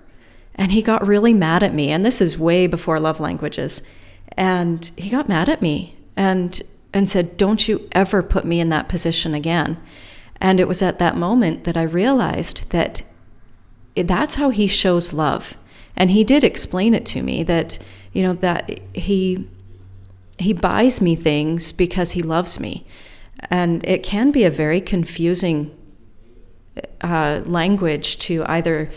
and 0.55 0.73
he 0.73 0.81
got 0.81 1.07
really 1.07 1.35
mad 1.35 1.63
at 1.63 1.75
me. 1.75 1.91
And 1.91 2.03
this 2.03 2.23
is 2.23 2.39
way 2.39 2.67
before 2.67 2.99
love 2.99 3.21
languages. 3.21 3.83
And 4.35 4.91
he 4.97 5.11
got 5.11 5.29
mad 5.29 5.51
at 5.51 5.61
me 5.61 5.95
and 6.17 6.59
and 6.95 7.07
said, 7.07 7.37
"Don't 7.37 7.69
you 7.69 7.87
ever 7.93 8.23
put 8.23 8.47
me 8.47 8.61
in 8.61 8.71
that 8.71 8.89
position 8.89 9.35
again." 9.35 9.77
And 10.41 10.61
it 10.61 10.69
was 10.69 10.83
at 10.83 10.99
that 10.99 11.17
moment 11.17 11.65
that 11.65 11.77
I 11.77 11.83
realized 11.83 12.71
that 12.71 13.03
that's 13.97 14.37
how 14.37 14.51
he 14.51 14.67
shows 14.67 15.13
love. 15.13 15.57
And 15.97 16.11
he 16.11 16.23
did 16.23 16.45
explain 16.45 16.95
it 16.95 17.05
to 17.07 17.23
me 17.23 17.43
that, 17.45 17.79
you 18.13 18.23
know, 18.23 18.35
that 18.35 18.81
he 18.95 19.49
he 20.39 20.53
buys 20.53 21.01
me 21.01 21.17
things 21.17 21.73
because 21.73 22.13
he 22.13 22.23
loves 22.23 22.61
me. 22.61 22.85
And 23.51 23.85
it 23.85 24.05
can 24.05 24.31
be 24.31 24.45
a 24.45 24.51
very 24.51 24.81
confusing 24.81 25.77
uh, 27.01 27.43
language 27.45 28.19
to 28.21 28.45
either 28.47 28.89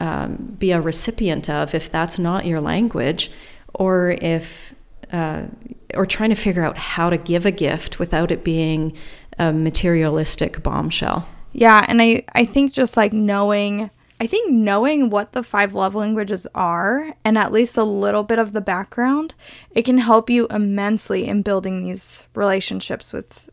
um, 0.00 0.56
be 0.58 0.72
a 0.72 0.80
recipient 0.80 1.50
of 1.50 1.74
if 1.74 1.90
that's 1.90 2.18
not 2.18 2.46
your 2.46 2.60
language, 2.60 3.30
or 3.74 4.16
if 4.22 4.74
uh, 5.12 5.42
or 5.94 6.06
trying 6.06 6.30
to 6.30 6.36
figure 6.36 6.62
out 6.62 6.76
how 6.76 7.10
to 7.10 7.16
give 7.16 7.46
a 7.46 7.50
gift 7.50 7.98
without 7.98 8.30
it 8.30 8.44
being 8.44 8.92
a 9.38 9.52
materialistic 9.52 10.62
bombshell. 10.62 11.28
Yeah, 11.52 11.84
and 11.88 12.02
I 12.02 12.24
I 12.34 12.44
think 12.44 12.72
just 12.72 12.96
like 12.96 13.12
knowing 13.12 13.90
I 14.20 14.26
think 14.26 14.50
knowing 14.50 15.10
what 15.10 15.32
the 15.32 15.42
five 15.42 15.74
love 15.74 15.94
languages 15.94 16.46
are 16.54 17.14
and 17.24 17.38
at 17.38 17.52
least 17.52 17.76
a 17.76 17.84
little 17.84 18.24
bit 18.24 18.40
of 18.40 18.52
the 18.52 18.60
background, 18.60 19.34
it 19.70 19.82
can 19.82 19.98
help 19.98 20.28
you 20.28 20.48
immensely 20.48 21.26
in 21.26 21.42
building 21.42 21.84
these 21.84 22.26
relationships 22.34 23.12
with 23.12 23.48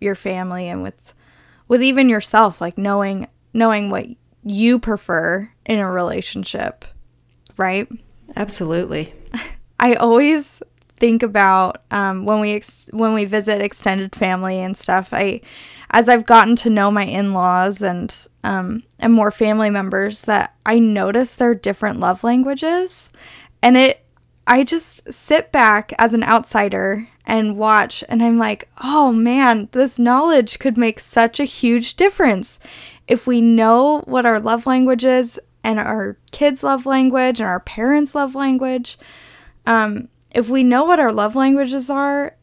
your 0.00 0.14
family 0.14 0.68
and 0.68 0.82
with 0.82 1.14
with 1.68 1.82
even 1.82 2.08
yourself, 2.08 2.60
like 2.60 2.78
knowing 2.78 3.28
knowing 3.52 3.90
what 3.90 4.06
you 4.42 4.78
prefer 4.78 5.50
in 5.66 5.78
a 5.78 5.90
relationship, 5.90 6.84
right? 7.56 7.88
Absolutely. 8.36 9.12
I 9.80 9.94
always 9.94 10.62
think 10.98 11.22
about 11.22 11.82
um, 11.90 12.24
when 12.24 12.40
we 12.40 12.54
ex- 12.54 12.88
when 12.92 13.14
we 13.14 13.24
visit 13.24 13.60
extended 13.60 14.14
family 14.14 14.58
and 14.58 14.76
stuff. 14.76 15.10
I, 15.12 15.40
as 15.90 16.08
I've 16.08 16.26
gotten 16.26 16.56
to 16.56 16.70
know 16.70 16.90
my 16.90 17.04
in 17.04 17.32
laws 17.32 17.82
and 17.82 18.14
um, 18.44 18.82
and 18.98 19.12
more 19.12 19.30
family 19.30 19.70
members, 19.70 20.22
that 20.22 20.54
I 20.64 20.78
notice 20.78 21.34
their 21.34 21.54
different 21.54 22.00
love 22.00 22.24
languages, 22.24 23.10
and 23.62 23.76
it. 23.76 24.02
I 24.48 24.62
just 24.62 25.12
sit 25.12 25.50
back 25.50 25.92
as 25.98 26.14
an 26.14 26.22
outsider 26.22 27.08
and 27.26 27.56
watch, 27.56 28.04
and 28.08 28.22
I'm 28.22 28.38
like, 28.38 28.68
oh 28.80 29.10
man, 29.10 29.68
this 29.72 29.98
knowledge 29.98 30.60
could 30.60 30.78
make 30.78 31.00
such 31.00 31.40
a 31.40 31.44
huge 31.44 31.96
difference 31.96 32.60
if 33.08 33.26
we 33.26 33.40
know 33.40 34.02
what 34.02 34.24
our 34.24 34.38
love 34.38 34.64
language 34.64 35.04
is 35.04 35.40
and 35.64 35.80
our 35.80 36.16
kids' 36.30 36.62
love 36.62 36.86
language 36.86 37.40
and 37.40 37.48
our 37.48 37.58
parents' 37.58 38.14
love 38.14 38.36
language. 38.36 38.96
Um, 39.66 40.08
if 40.36 40.50
we 40.50 40.62
know 40.62 40.84
what 40.84 41.00
our 41.00 41.12
love 41.12 41.34
languages 41.34 41.88
are, 41.88 42.36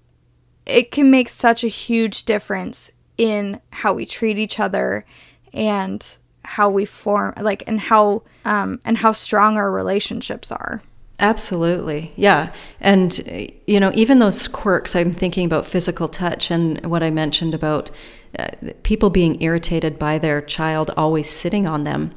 it 0.65 0.89
can 0.89 1.11
make 1.11 1.29
such 1.29 1.63
a 1.63 1.67
huge 1.67 2.23
difference 2.23 2.89
in 3.19 3.61
how 3.71 3.93
we 3.93 4.03
treat 4.03 4.39
each 4.39 4.59
other 4.59 5.05
and 5.53 6.17
how 6.43 6.69
we 6.71 6.85
form 6.85 7.33
like 7.39 7.63
and 7.67 7.79
how 7.79 8.23
um 8.43 8.81
and 8.83 8.97
how 8.97 9.11
strong 9.11 9.57
our 9.57 9.71
relationships 9.71 10.51
are. 10.51 10.81
Absolutely. 11.19 12.11
Yeah. 12.15 12.51
And 12.81 13.51
you 13.67 13.79
know 13.79 13.91
even 13.93 14.19
those 14.19 14.47
quirks 14.47 14.95
i'm 14.95 15.13
thinking 15.13 15.45
about 15.45 15.65
physical 15.65 16.09
touch 16.09 16.49
and 16.49 16.83
what 16.87 17.03
i 17.03 17.11
mentioned 17.11 17.53
about 17.53 17.91
uh, 18.39 18.47
people 18.81 19.09
being 19.09 19.41
irritated 19.41 19.99
by 19.99 20.17
their 20.17 20.41
child 20.41 20.91
always 20.97 21.29
sitting 21.29 21.67
on 21.67 21.83
them 21.83 22.13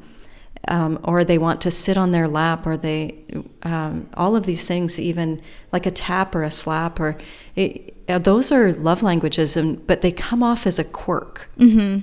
um, 0.67 0.99
or 1.03 1.23
they 1.23 1.37
want 1.37 1.61
to 1.61 1.71
sit 1.71 1.97
on 1.97 2.11
their 2.11 2.27
lap, 2.27 2.65
or 2.65 2.77
they, 2.77 3.23
um, 3.63 4.09
all 4.15 4.35
of 4.35 4.45
these 4.45 4.67
things, 4.67 4.99
even 4.99 5.41
like 5.71 5.85
a 5.85 5.91
tap 5.91 6.35
or 6.35 6.43
a 6.43 6.51
slap, 6.51 6.99
or 6.99 7.17
it, 7.55 7.95
uh, 8.09 8.19
those 8.19 8.51
are 8.51 8.73
love 8.73 9.03
languages, 9.03 9.57
and 9.57 9.85
but 9.87 10.01
they 10.01 10.11
come 10.11 10.43
off 10.43 10.65
as 10.65 10.79
a 10.79 10.83
quirk. 10.83 11.49
Mm-hmm. 11.57 11.99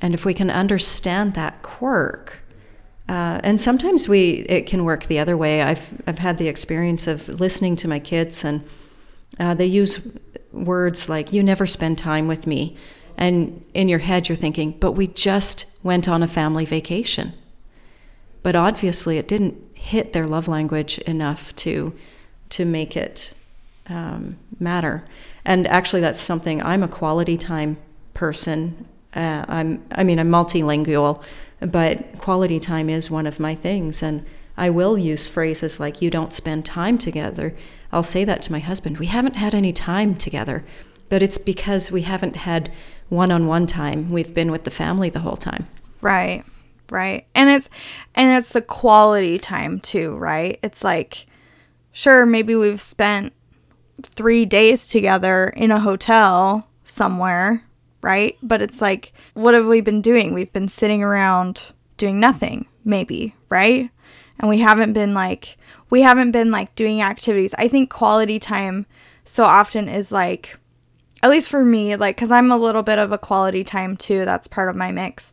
And 0.00 0.14
if 0.14 0.24
we 0.24 0.34
can 0.34 0.50
understand 0.50 1.34
that 1.34 1.62
quirk, 1.62 2.40
uh, 3.08 3.40
and 3.42 3.60
sometimes 3.60 4.08
we 4.08 4.46
it 4.48 4.66
can 4.66 4.84
work 4.84 5.04
the 5.04 5.18
other 5.18 5.36
way. 5.36 5.62
I've 5.62 5.92
I've 6.06 6.18
had 6.18 6.38
the 6.38 6.48
experience 6.48 7.06
of 7.06 7.28
listening 7.28 7.76
to 7.76 7.88
my 7.88 7.98
kids, 7.98 8.44
and 8.44 8.64
uh, 9.40 9.54
they 9.54 9.66
use 9.66 10.16
words 10.52 11.08
like 11.08 11.32
"you 11.32 11.42
never 11.42 11.66
spend 11.66 11.98
time 11.98 12.28
with 12.28 12.46
me," 12.46 12.76
and 13.16 13.64
in 13.74 13.88
your 13.88 14.00
head 14.00 14.28
you're 14.28 14.36
thinking, 14.36 14.72
"But 14.78 14.92
we 14.92 15.06
just 15.08 15.66
went 15.82 16.08
on 16.08 16.22
a 16.22 16.28
family 16.28 16.64
vacation." 16.64 17.32
But 18.42 18.56
obviously 18.56 19.18
it 19.18 19.28
didn't 19.28 19.56
hit 19.74 20.12
their 20.12 20.26
love 20.26 20.48
language 20.48 20.98
enough 20.98 21.54
to 21.56 21.94
to 22.50 22.64
make 22.64 22.96
it 22.96 23.34
um, 23.88 24.38
matter. 24.58 25.04
And 25.44 25.66
actually, 25.66 26.00
that's 26.00 26.20
something 26.20 26.62
I'm 26.62 26.82
a 26.82 26.88
quality 26.88 27.36
time 27.36 27.76
person. 28.14 28.86
Uh, 29.14 29.44
I'm 29.48 29.84
I 29.92 30.04
mean 30.04 30.18
I'm 30.18 30.30
multilingual, 30.30 31.22
but 31.60 32.18
quality 32.18 32.60
time 32.60 32.90
is 32.90 33.10
one 33.10 33.26
of 33.26 33.40
my 33.40 33.54
things, 33.54 34.02
and 34.02 34.24
I 34.58 34.70
will 34.70 34.98
use 34.98 35.28
phrases 35.28 35.78
like, 35.78 36.02
you 36.02 36.10
don't 36.10 36.32
spend 36.32 36.66
time 36.66 36.98
together. 36.98 37.54
I'll 37.92 38.02
say 38.02 38.24
that 38.24 38.42
to 38.42 38.52
my 38.52 38.58
husband. 38.58 38.98
We 38.98 39.06
haven't 39.06 39.36
had 39.36 39.54
any 39.54 39.72
time 39.72 40.16
together, 40.16 40.64
but 41.08 41.22
it's 41.22 41.38
because 41.38 41.92
we 41.92 42.02
haven't 42.02 42.36
had 42.36 42.70
one 43.08 43.30
on 43.30 43.46
one 43.46 43.68
time. 43.68 44.08
We've 44.08 44.34
been 44.34 44.50
with 44.50 44.64
the 44.64 44.72
family 44.72 45.10
the 45.10 45.20
whole 45.20 45.36
time. 45.36 45.66
Right. 46.00 46.44
Right. 46.90 47.26
And 47.34 47.50
it's 47.50 47.68
and 48.14 48.36
it's 48.36 48.52
the 48.52 48.62
quality 48.62 49.38
time 49.38 49.80
too, 49.80 50.16
right? 50.16 50.58
It's 50.62 50.82
like 50.82 51.26
sure, 51.92 52.24
maybe 52.24 52.54
we've 52.54 52.80
spent 52.80 53.32
3 54.02 54.44
days 54.46 54.86
together 54.86 55.48
in 55.56 55.70
a 55.70 55.80
hotel 55.80 56.68
somewhere, 56.84 57.64
right? 58.00 58.38
But 58.42 58.62
it's 58.62 58.80
like 58.80 59.12
what 59.34 59.54
have 59.54 59.66
we 59.66 59.80
been 59.80 60.00
doing? 60.00 60.32
We've 60.32 60.52
been 60.52 60.68
sitting 60.68 61.02
around 61.02 61.72
doing 61.98 62.18
nothing, 62.20 62.66
maybe, 62.84 63.34
right? 63.50 63.90
And 64.38 64.48
we 64.48 64.58
haven't 64.58 64.94
been 64.94 65.12
like 65.12 65.58
we 65.90 66.02
haven't 66.02 66.30
been 66.30 66.50
like 66.50 66.74
doing 66.74 67.02
activities. 67.02 67.54
I 67.58 67.68
think 67.68 67.90
quality 67.90 68.38
time 68.38 68.86
so 69.24 69.44
often 69.44 69.88
is 69.88 70.10
like 70.10 70.56
at 71.22 71.30
least 71.30 71.50
for 71.50 71.64
me, 71.64 71.96
like 71.96 72.16
cuz 72.16 72.30
I'm 72.30 72.50
a 72.50 72.56
little 72.56 72.82
bit 72.82 72.98
of 72.98 73.12
a 73.12 73.18
quality 73.18 73.62
time 73.64 73.96
too. 73.96 74.24
That's 74.24 74.46
part 74.48 74.70
of 74.70 74.76
my 74.76 74.90
mix. 74.90 75.32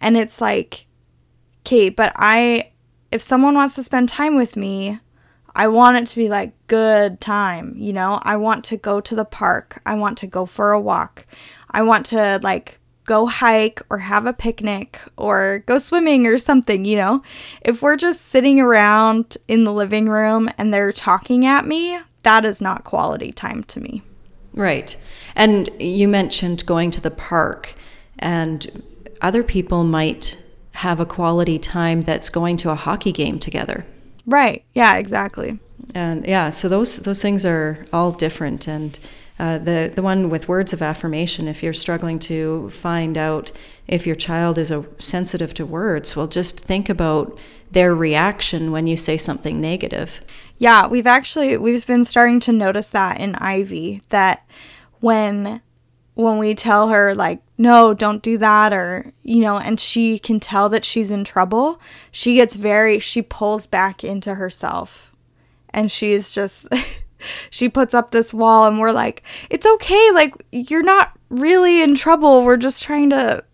And 0.00 0.16
it's 0.16 0.40
like 0.40 0.86
okay, 1.66 1.88
but 1.88 2.12
I 2.14 2.70
if 3.10 3.22
someone 3.22 3.54
wants 3.54 3.74
to 3.74 3.82
spend 3.82 4.08
time 4.08 4.36
with 4.36 4.56
me, 4.56 5.00
I 5.54 5.68
want 5.68 5.96
it 5.96 6.06
to 6.06 6.16
be 6.16 6.28
like 6.28 6.52
good 6.66 7.20
time, 7.20 7.74
you 7.76 7.92
know? 7.92 8.20
I 8.22 8.36
want 8.36 8.64
to 8.66 8.76
go 8.76 9.00
to 9.00 9.14
the 9.14 9.24
park. 9.24 9.80
I 9.86 9.94
want 9.94 10.18
to 10.18 10.26
go 10.26 10.44
for 10.44 10.72
a 10.72 10.80
walk. 10.80 11.26
I 11.70 11.82
want 11.82 12.06
to 12.06 12.40
like 12.42 12.80
go 13.04 13.26
hike 13.26 13.80
or 13.88 13.98
have 13.98 14.26
a 14.26 14.32
picnic 14.32 15.00
or 15.16 15.62
go 15.66 15.78
swimming 15.78 16.26
or 16.26 16.36
something, 16.36 16.84
you 16.84 16.96
know? 16.96 17.22
If 17.62 17.80
we're 17.80 17.96
just 17.96 18.22
sitting 18.22 18.60
around 18.60 19.38
in 19.48 19.64
the 19.64 19.72
living 19.72 20.08
room 20.08 20.50
and 20.58 20.74
they're 20.74 20.92
talking 20.92 21.46
at 21.46 21.66
me, 21.66 21.98
that 22.22 22.44
is 22.44 22.60
not 22.60 22.84
quality 22.84 23.32
time 23.32 23.64
to 23.64 23.80
me. 23.80 24.02
Right. 24.52 24.96
And 25.34 25.70
you 25.78 26.08
mentioned 26.08 26.66
going 26.66 26.90
to 26.92 27.00
the 27.00 27.10
park, 27.10 27.74
and 28.18 28.82
other 29.20 29.42
people 29.42 29.84
might 29.84 30.38
have 30.76 31.00
a 31.00 31.06
quality 31.06 31.58
time 31.58 32.02
that's 32.02 32.28
going 32.28 32.56
to 32.58 32.70
a 32.70 32.74
hockey 32.74 33.12
game 33.12 33.38
together. 33.38 33.86
Right. 34.26 34.64
Yeah, 34.74 34.96
exactly. 34.96 35.58
And 35.94 36.26
yeah, 36.26 36.50
so 36.50 36.68
those 36.68 36.98
those 36.98 37.22
things 37.22 37.46
are 37.46 37.86
all 37.92 38.12
different 38.12 38.68
and 38.68 38.98
uh, 39.38 39.58
the 39.58 39.92
the 39.94 40.02
one 40.02 40.30
with 40.30 40.48
words 40.48 40.72
of 40.72 40.80
affirmation 40.80 41.46
if 41.46 41.62
you're 41.62 41.72
struggling 41.72 42.18
to 42.18 42.70
find 42.70 43.18
out 43.18 43.52
if 43.86 44.06
your 44.06 44.16
child 44.16 44.56
is 44.56 44.70
a, 44.70 44.84
sensitive 44.98 45.52
to 45.52 45.66
words 45.66 46.16
well 46.16 46.26
just 46.26 46.60
think 46.60 46.88
about 46.88 47.36
their 47.70 47.94
reaction 47.94 48.72
when 48.72 48.86
you 48.86 48.96
say 48.96 49.16
something 49.18 49.60
negative 49.60 50.22
yeah 50.56 50.86
we've 50.86 51.06
actually 51.06 51.54
we've 51.58 51.86
been 51.86 52.02
starting 52.02 52.40
to 52.40 52.50
notice 52.50 52.88
that 52.88 53.20
in 53.20 53.34
ivy 53.34 54.00
that 54.08 54.46
when 55.00 55.60
when 56.14 56.38
we 56.38 56.54
tell 56.54 56.88
her 56.88 57.14
like 57.14 57.40
no 57.58 57.94
don't 57.94 58.22
do 58.22 58.36
that 58.38 58.72
or 58.72 59.12
you 59.22 59.40
know 59.40 59.58
and 59.58 59.80
she 59.80 60.18
can 60.18 60.38
tell 60.38 60.68
that 60.68 60.84
she's 60.84 61.10
in 61.10 61.24
trouble 61.24 61.80
she 62.10 62.34
gets 62.34 62.54
very 62.54 62.98
she 62.98 63.22
pulls 63.22 63.66
back 63.66 64.04
into 64.04 64.34
herself 64.34 65.12
and 65.70 65.90
she's 65.90 66.34
just 66.34 66.68
she 67.50 67.68
puts 67.68 67.94
up 67.94 68.10
this 68.10 68.32
wall 68.34 68.66
and 68.66 68.78
we're 68.78 68.92
like, 68.92 69.22
it's 69.50 69.66
okay. 69.66 70.10
Like, 70.12 70.34
you're 70.52 70.82
not 70.82 71.12
really 71.28 71.82
in 71.82 71.94
trouble. 71.94 72.42
We're 72.42 72.56
just 72.56 72.82
trying 72.82 73.10
to, 73.10 73.44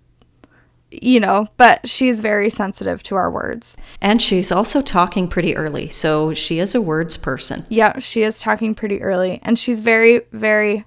you 0.90 1.20
know, 1.20 1.48
but 1.56 1.88
she's 1.88 2.20
very 2.20 2.50
sensitive 2.50 3.02
to 3.04 3.16
our 3.16 3.30
words. 3.30 3.76
And 4.00 4.20
she's 4.20 4.52
also 4.52 4.82
talking 4.82 5.28
pretty 5.28 5.56
early. 5.56 5.88
So 5.88 6.34
she 6.34 6.58
is 6.58 6.74
a 6.74 6.82
words 6.82 7.16
person. 7.16 7.64
Yeah, 7.68 7.98
she 7.98 8.22
is 8.22 8.40
talking 8.40 8.74
pretty 8.74 9.00
early. 9.02 9.40
And 9.42 9.58
she's 9.58 9.80
very, 9.80 10.22
very, 10.32 10.84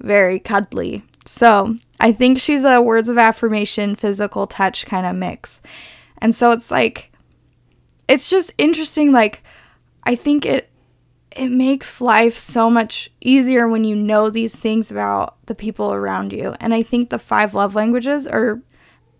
very 0.00 0.38
cuddly. 0.38 1.04
So 1.26 1.78
I 2.00 2.12
think 2.12 2.38
she's 2.38 2.64
a 2.64 2.80
words 2.80 3.08
of 3.08 3.18
affirmation, 3.18 3.96
physical 3.96 4.46
touch 4.46 4.86
kind 4.86 5.06
of 5.06 5.16
mix. 5.16 5.62
And 6.18 6.34
so 6.34 6.52
it's 6.52 6.70
like, 6.70 7.12
it's 8.08 8.28
just 8.28 8.52
interesting. 8.58 9.12
Like, 9.12 9.42
I 10.04 10.14
think 10.14 10.44
it 10.44 10.70
it 11.36 11.48
makes 11.48 12.00
life 12.00 12.36
so 12.36 12.70
much 12.70 13.10
easier 13.20 13.68
when 13.68 13.82
you 13.82 13.96
know 13.96 14.30
these 14.30 14.58
things 14.58 14.90
about 14.90 15.36
the 15.46 15.54
people 15.54 15.92
around 15.92 16.32
you. 16.32 16.54
And 16.60 16.72
I 16.72 16.82
think 16.82 17.10
the 17.10 17.18
five 17.18 17.54
love 17.54 17.74
languages 17.74 18.26
are 18.26 18.62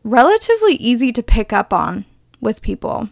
relatively 0.04 0.74
easy 0.74 1.10
to 1.12 1.22
pick 1.22 1.52
up 1.52 1.72
on 1.72 2.04
with 2.40 2.62
people. 2.62 3.08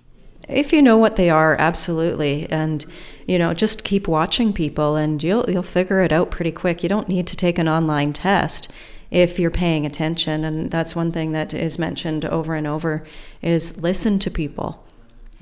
If 0.49 0.73
you 0.73 0.83
know 0.83 0.99
what 0.99 1.16
they 1.16 1.31
are, 1.31 1.57
absolutely. 1.59 2.47
And 2.51 2.85
you 3.27 3.38
know, 3.38 3.55
just 3.55 3.85
keep 3.85 4.07
watching 4.07 4.53
people 4.53 4.97
and 4.97 5.23
you'll 5.23 5.49
you'll 5.49 5.62
figure 5.62 6.01
it 6.01 6.12
out 6.12 6.31
pretty 6.31 6.53
quick. 6.53 6.83
You 6.83 6.88
don't 6.88 7.09
need 7.09 7.27
to 7.29 7.37
take 7.37 7.59
an 7.59 7.69
online 7.69 8.12
test 8.12 8.71
if 9.12 9.38
you're 9.38 9.51
paying 9.51 9.87
attention 9.87 10.44
and 10.44 10.70
that's 10.70 10.96
one 10.96 11.12
thing 11.12 11.33
that 11.33 11.55
is 11.55 11.79
mentioned 11.79 12.25
over 12.25 12.55
and 12.55 12.66
over 12.66 13.05
is 13.42 13.81
listen 13.81 14.18
to 14.18 14.31
people 14.31 14.83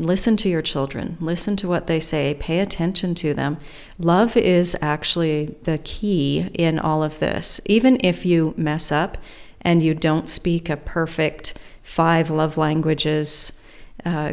Listen 0.00 0.34
to 0.38 0.48
your 0.48 0.62
children. 0.62 1.18
Listen 1.20 1.56
to 1.56 1.68
what 1.68 1.86
they 1.86 2.00
say. 2.00 2.34
Pay 2.40 2.60
attention 2.60 3.14
to 3.16 3.34
them. 3.34 3.58
Love 3.98 4.34
is 4.34 4.74
actually 4.80 5.54
the 5.64 5.76
key 5.84 6.48
in 6.54 6.78
all 6.78 7.02
of 7.02 7.18
this. 7.18 7.60
Even 7.66 7.98
if 8.02 8.24
you 8.24 8.54
mess 8.56 8.90
up 8.90 9.18
and 9.60 9.82
you 9.82 9.94
don't 9.94 10.30
speak 10.30 10.70
a 10.70 10.76
perfect 10.78 11.58
five 11.82 12.30
love 12.30 12.56
languages 12.56 13.60
uh, 14.06 14.32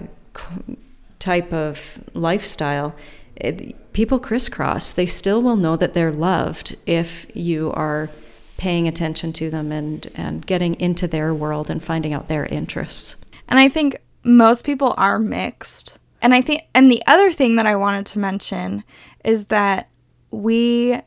type 1.19 1.52
of 1.52 2.00
lifestyle, 2.13 2.95
it, 3.36 3.91
people 3.91 4.19
crisscross. 4.19 4.93
They 4.93 5.06
still 5.06 5.41
will 5.41 5.58
know 5.58 5.76
that 5.76 5.93
they're 5.93 6.12
loved 6.13 6.78
if 6.86 7.28
you 7.36 7.73
are 7.73 8.10
paying 8.58 8.88
attention 8.88 9.32
to 9.34 9.50
them 9.50 9.72
and, 9.72 10.10
and 10.15 10.46
getting 10.46 10.80
into 10.80 11.08
their 11.08 11.34
world 11.34 11.70
and 11.70 11.84
finding 11.84 12.13
out 12.13 12.28
their 12.28 12.46
interests. 12.48 13.15
And 13.48 13.60
I 13.60 13.70
think 13.70 13.98
most 14.24 14.65
people 14.65 14.93
are 14.98 15.20
mixed. 15.20 15.98
And 16.22 16.34
I 16.34 16.41
think 16.41 16.63
and 16.74 16.91
the 16.91 17.04
other 17.08 17.32
thing 17.32 17.56
that 17.56 17.67
I 17.67 17.76
wanted 17.76 18.06
to 18.08 18.20
mention 18.20 18.84
is 19.24 19.46
that 19.46 19.89
we 20.32 21.00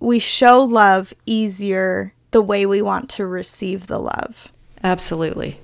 we 0.00 0.18
show 0.18 0.62
love 0.62 1.14
easier 1.26 2.14
the 2.32 2.42
way 2.42 2.66
we 2.66 2.82
want 2.82 3.08
to 3.10 3.26
receive 3.26 3.86
the 3.86 3.98
love. 3.98 4.52
Absolutely. 4.82 5.60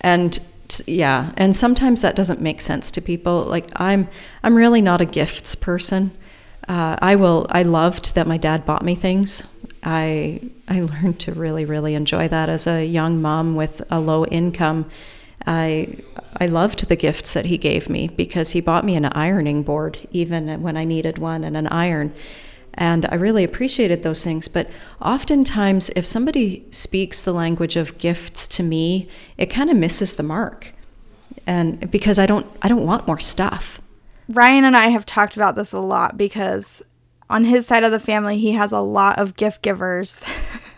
And 0.00 0.38
yeah, 0.86 1.32
and 1.36 1.54
sometimes 1.54 2.00
that 2.00 2.16
doesn't 2.16 2.40
make 2.40 2.60
sense 2.60 2.90
to 2.92 3.00
people. 3.00 3.44
Like 3.44 3.68
I'm 3.76 4.08
I'm 4.42 4.56
really 4.56 4.80
not 4.80 5.00
a 5.00 5.06
gifts 5.06 5.54
person. 5.54 6.12
Uh, 6.66 6.96
I 7.00 7.16
will 7.16 7.46
I 7.50 7.62
loved 7.62 8.14
that 8.14 8.26
my 8.26 8.38
dad 8.38 8.64
bought 8.64 8.84
me 8.84 8.94
things. 8.94 9.46
I 9.82 10.40
I 10.68 10.80
learned 10.80 11.20
to 11.20 11.32
really 11.32 11.64
really 11.64 11.94
enjoy 11.94 12.28
that 12.28 12.48
as 12.48 12.66
a 12.66 12.84
young 12.84 13.20
mom 13.20 13.56
with 13.56 13.82
a 13.90 14.00
low 14.00 14.24
income 14.26 14.88
I 15.46 15.96
I 16.36 16.46
loved 16.46 16.88
the 16.88 16.96
gifts 16.96 17.34
that 17.34 17.46
he 17.46 17.58
gave 17.58 17.88
me 17.88 18.08
because 18.08 18.50
he 18.50 18.60
bought 18.60 18.84
me 18.84 18.96
an 18.96 19.06
ironing 19.06 19.62
board 19.62 19.98
even 20.10 20.62
when 20.62 20.76
I 20.76 20.84
needed 20.84 21.18
one 21.18 21.44
and 21.44 21.56
an 21.56 21.66
iron. 21.68 22.14
And 22.74 23.06
I 23.06 23.16
really 23.16 23.44
appreciated 23.44 24.02
those 24.02 24.24
things. 24.24 24.48
But 24.48 24.70
oftentimes, 25.00 25.90
if 25.90 26.06
somebody 26.06 26.64
speaks 26.70 27.22
the 27.22 27.34
language 27.34 27.76
of 27.76 27.98
gifts 27.98 28.48
to 28.48 28.62
me, 28.62 29.08
it 29.36 29.46
kind 29.46 29.68
of 29.68 29.76
misses 29.76 30.14
the 30.14 30.22
mark. 30.22 30.74
And 31.46 31.90
because 31.90 32.18
I 32.18 32.24
don't, 32.24 32.46
I 32.62 32.68
don't 32.68 32.86
want 32.86 33.06
more 33.06 33.20
stuff. 33.20 33.82
Ryan 34.28 34.64
and 34.64 34.76
I 34.76 34.88
have 34.88 35.04
talked 35.04 35.36
about 35.36 35.54
this 35.54 35.72
a 35.72 35.80
lot 35.80 36.16
because 36.16 36.82
on 37.32 37.44
his 37.44 37.66
side 37.66 37.84
of 37.84 37.90
the 37.90 38.00
family, 38.00 38.38
he 38.38 38.52
has 38.52 38.72
a 38.72 38.80
lot 38.80 39.18
of 39.18 39.36
gift 39.36 39.62
givers. 39.62 40.24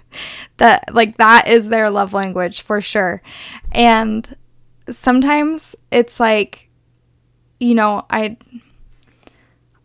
that 0.56 0.94
like 0.94 1.16
that 1.16 1.48
is 1.48 1.68
their 1.68 1.90
love 1.90 2.12
language 2.12 2.62
for 2.62 2.80
sure. 2.80 3.20
And 3.72 4.36
sometimes 4.88 5.74
it's 5.90 6.20
like 6.20 6.68
you 7.60 7.74
know 7.74 8.04
i 8.10 8.36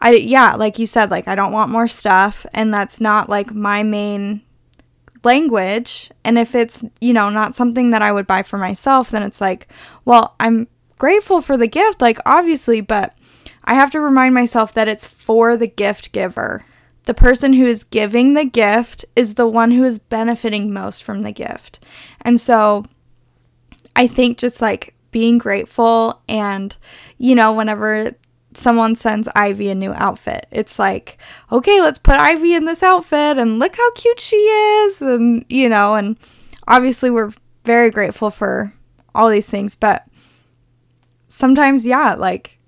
i 0.02 0.12
yeah 0.12 0.56
like 0.56 0.80
you 0.80 0.86
said 0.86 1.10
like 1.12 1.28
i 1.28 1.36
don't 1.36 1.52
want 1.52 1.72
more 1.72 1.88
stuff 1.88 2.46
and 2.54 2.74
that's 2.74 3.00
not 3.00 3.30
like 3.30 3.54
my 3.54 3.84
main 3.84 4.42
language 5.24 6.12
and 6.24 6.38
if 6.38 6.56
it's 6.56 6.84
you 7.00 7.14
know 7.14 7.30
not 7.30 7.56
something 7.56 7.92
that 7.92 8.02
i 8.02 8.12
would 8.12 8.28
buy 8.28 8.42
for 8.42 8.58
myself 8.58 9.10
then 9.10 9.24
it's 9.24 9.42
like 9.42 9.68
well 10.06 10.36
i'm 10.40 10.68
grateful 10.98 11.42
for 11.42 11.58
the 11.58 11.68
gift 11.68 12.02
like 12.02 12.18
obviously 12.26 12.82
but 12.82 13.14
i 13.70 13.74
have 13.74 13.92
to 13.92 14.00
remind 14.00 14.34
myself 14.34 14.74
that 14.74 14.88
it's 14.90 15.08
for 15.08 15.56
the 15.56 15.68
gift 15.68 16.12
giver 16.12 16.66
the 17.06 17.14
person 17.14 17.54
who 17.54 17.66
is 17.66 17.84
giving 17.86 18.34
the 18.34 18.46
gift 18.46 19.06
is 19.16 19.36
the 19.36 19.48
one 19.48 19.72
who 19.72 19.84
is 19.84 19.98
benefiting 19.98 20.72
most 20.72 21.04
from 21.04 21.22
the 21.22 21.32
gift 21.32 21.80
and 22.22 22.40
so 22.40 22.86
I 23.96 24.08
think 24.08 24.38
just 24.38 24.62
like 24.62 24.94
being 25.12 25.38
grateful 25.38 26.22
and, 26.30 26.76
you 27.18 27.36
know, 27.36 27.54
whenever 27.54 28.14
someone 28.54 28.96
sends 28.96 29.28
Ivy 29.36 29.70
a 29.70 29.76
new 29.76 29.92
outfit, 29.94 30.46
it's 30.52 30.80
like, 30.80 31.18
okay, 31.52 31.82
let's 31.82 32.00
put 32.00 32.16
Ivy 32.16 32.54
in 32.54 32.66
this 32.66 32.84
outfit 32.84 33.38
and 33.38 33.60
look 33.60 33.76
how 33.76 33.92
cute 33.92 34.20
she 34.20 34.38
is. 34.38 35.02
And, 35.02 35.44
you 35.50 35.68
know, 35.68 35.96
and 35.96 36.18
obviously 36.68 37.10
we're 37.10 37.34
very 37.66 37.90
grateful 37.90 38.30
for 38.30 38.74
all 39.14 39.30
these 39.30 39.50
things, 39.50 39.76
but 39.76 40.06
sometimes, 41.28 41.86
yeah, 41.86 42.14
like 42.14 42.59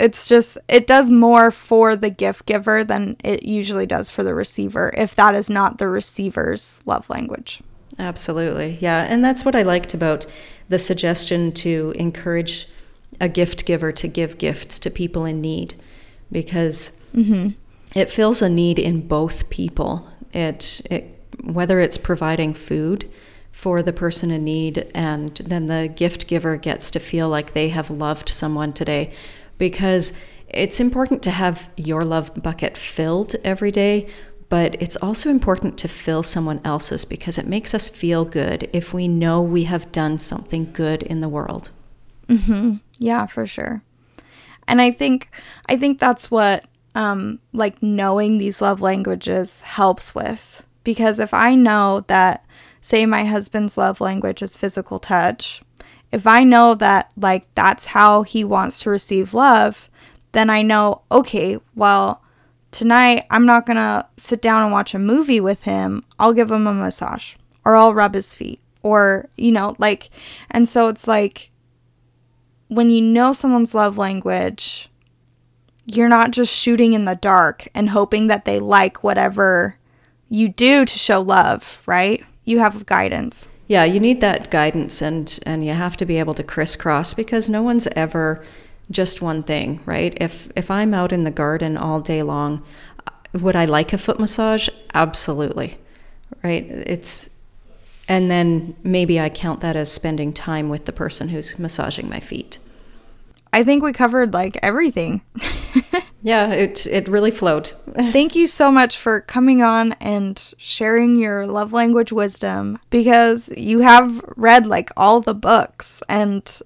It's 0.00 0.26
just, 0.26 0.58
it 0.68 0.86
does 0.86 1.10
more 1.10 1.50
for 1.50 1.94
the 1.96 2.10
gift 2.10 2.46
giver 2.46 2.82
than 2.84 3.16
it 3.22 3.44
usually 3.44 3.86
does 3.86 4.10
for 4.10 4.22
the 4.22 4.34
receiver 4.34 4.92
if 4.96 5.14
that 5.16 5.34
is 5.34 5.50
not 5.50 5.78
the 5.78 5.88
receiver's 5.88 6.80
love 6.86 7.08
language. 7.10 7.62
Absolutely. 7.98 8.78
Yeah. 8.80 9.04
And 9.08 9.24
that's 9.24 9.44
what 9.44 9.54
I 9.54 9.62
liked 9.62 9.94
about 9.94 10.26
the 10.68 10.78
suggestion 10.78 11.52
to 11.52 11.92
encourage 11.96 12.68
a 13.20 13.28
gift 13.28 13.66
giver 13.66 13.92
to 13.92 14.08
give 14.08 14.38
gifts 14.38 14.78
to 14.78 14.90
people 14.90 15.24
in 15.24 15.40
need 15.40 15.74
because 16.32 17.04
mm-hmm. 17.14 17.50
it 17.94 18.08
fills 18.08 18.40
a 18.40 18.48
need 18.48 18.78
in 18.78 19.06
both 19.06 19.50
people. 19.50 20.08
It, 20.32 20.80
it 20.90 21.16
whether 21.42 21.80
it's 21.80 21.98
providing 21.98 22.54
food 22.54 23.10
for 23.50 23.82
the 23.82 23.92
person 23.92 24.30
in 24.30 24.44
need 24.44 24.90
and 24.94 25.36
then 25.36 25.66
the 25.66 25.92
gift 25.94 26.26
giver 26.26 26.56
gets 26.56 26.90
to 26.90 27.00
feel 27.00 27.28
like 27.28 27.52
they 27.52 27.68
have 27.68 27.90
loved 27.90 28.28
someone 28.28 28.72
today 28.72 29.12
because 29.60 30.12
it's 30.48 30.80
important 30.80 31.22
to 31.22 31.30
have 31.30 31.70
your 31.76 32.04
love 32.04 32.32
bucket 32.42 32.76
filled 32.76 33.36
every 33.44 33.70
day 33.70 34.08
but 34.50 34.74
it's 34.82 34.96
also 34.96 35.30
important 35.30 35.78
to 35.78 35.88
fill 35.88 36.24
someone 36.24 36.60
else's 36.64 37.04
because 37.06 37.38
it 37.38 37.46
makes 37.46 37.72
us 37.72 37.88
feel 37.88 38.24
good 38.24 38.68
if 38.72 38.92
we 38.92 39.06
know 39.06 39.40
we 39.40 39.62
have 39.62 39.92
done 39.92 40.18
something 40.18 40.70
good 40.72 41.04
in 41.04 41.20
the 41.20 41.28
world. 41.28 41.70
Mm-hmm. 42.28 42.74
Yeah, 42.98 43.26
for 43.26 43.46
sure. 43.46 43.82
And 44.66 44.82
I 44.82 44.90
think 44.90 45.30
I 45.66 45.76
think 45.76 46.00
that's 46.00 46.32
what 46.32 46.66
um, 46.96 47.38
like 47.52 47.80
knowing 47.80 48.38
these 48.38 48.60
love 48.60 48.80
languages 48.80 49.60
helps 49.60 50.16
with 50.16 50.66
because 50.82 51.20
if 51.20 51.32
I 51.32 51.54
know 51.54 52.04
that 52.08 52.44
say 52.80 53.06
my 53.06 53.24
husband's 53.24 53.78
love 53.78 54.00
language 54.00 54.42
is 54.42 54.56
physical 54.56 54.98
touch, 54.98 55.62
if 56.12 56.26
I 56.26 56.44
know 56.44 56.74
that 56.74 57.12
like 57.16 57.46
that's 57.54 57.86
how 57.86 58.22
he 58.22 58.44
wants 58.44 58.80
to 58.80 58.90
receive 58.90 59.34
love, 59.34 59.88
then 60.32 60.50
I 60.50 60.62
know 60.62 61.02
okay, 61.10 61.58
well 61.74 62.22
tonight 62.70 63.26
I'm 63.30 63.46
not 63.46 63.66
to 63.66 64.06
sit 64.16 64.40
down 64.40 64.64
and 64.64 64.72
watch 64.72 64.94
a 64.94 64.98
movie 64.98 65.40
with 65.40 65.62
him. 65.64 66.04
I'll 66.18 66.32
give 66.32 66.50
him 66.50 66.66
a 66.66 66.74
massage 66.74 67.34
or 67.64 67.76
I'll 67.76 67.94
rub 67.94 68.14
his 68.14 68.34
feet 68.34 68.60
or, 68.82 69.28
you 69.36 69.52
know, 69.52 69.74
like, 69.78 70.10
and 70.50 70.68
so 70.68 70.88
it's 70.88 71.06
like 71.06 71.50
when 72.68 72.90
you 72.90 73.02
know 73.02 73.32
someone's 73.32 73.74
love 73.74 73.98
language, 73.98 74.88
you're 75.86 76.08
not 76.08 76.30
just 76.30 76.54
shooting 76.54 76.92
in 76.92 77.04
the 77.04 77.16
dark 77.16 77.68
and 77.74 77.90
hoping 77.90 78.28
that 78.28 78.44
they 78.44 78.60
like 78.60 79.02
whatever 79.02 79.76
you 80.28 80.48
do 80.48 80.84
to 80.84 80.98
show 80.98 81.20
love, 81.20 81.82
right? 81.86 82.24
You 82.44 82.60
have 82.60 82.86
guidance. 82.86 83.48
Yeah, 83.70 83.84
you 83.84 84.00
need 84.00 84.20
that 84.20 84.50
guidance 84.50 85.00
and 85.00 85.38
and 85.46 85.64
you 85.64 85.70
have 85.74 85.96
to 85.98 86.04
be 86.04 86.18
able 86.18 86.34
to 86.34 86.42
crisscross 86.42 87.14
because 87.14 87.48
no 87.48 87.62
one's 87.62 87.86
ever 87.94 88.44
just 88.90 89.22
one 89.22 89.44
thing, 89.44 89.78
right? 89.86 90.12
If 90.20 90.50
if 90.56 90.72
I'm 90.72 90.92
out 90.92 91.12
in 91.12 91.22
the 91.22 91.30
garden 91.30 91.76
all 91.76 92.00
day 92.00 92.24
long, 92.24 92.64
uh, 93.06 93.12
would 93.32 93.54
I 93.54 93.66
like 93.66 93.92
a 93.92 93.98
foot 93.98 94.18
massage? 94.18 94.68
Absolutely. 94.92 95.78
Right? 96.42 96.64
It's 96.64 97.30
and 98.08 98.28
then 98.28 98.74
maybe 98.82 99.20
I 99.20 99.28
count 99.28 99.60
that 99.60 99.76
as 99.76 99.92
spending 99.92 100.32
time 100.32 100.68
with 100.68 100.86
the 100.86 100.92
person 100.92 101.28
who's 101.28 101.56
massaging 101.56 102.08
my 102.08 102.18
feet. 102.18 102.58
I 103.52 103.62
think 103.62 103.84
we 103.84 103.92
covered 103.92 104.34
like 104.34 104.58
everything. 104.64 105.20
yeah, 106.22 106.52
it 106.52 106.86
it 106.86 107.08
really 107.08 107.30
flowed. 107.30 107.68
Thank 107.94 108.34
you 108.36 108.46
so 108.46 108.70
much 108.70 108.98
for 108.98 109.20
coming 109.20 109.62
on 109.62 109.92
and 109.94 110.52
sharing 110.56 111.16
your 111.16 111.46
love 111.46 111.72
language 111.72 112.12
wisdom 112.12 112.78
because 112.90 113.48
you 113.56 113.80
have 113.80 114.22
read 114.36 114.66
like 114.66 114.90
all 114.96 115.20
the 115.20 115.34
books 115.34 116.02
and 116.08 116.60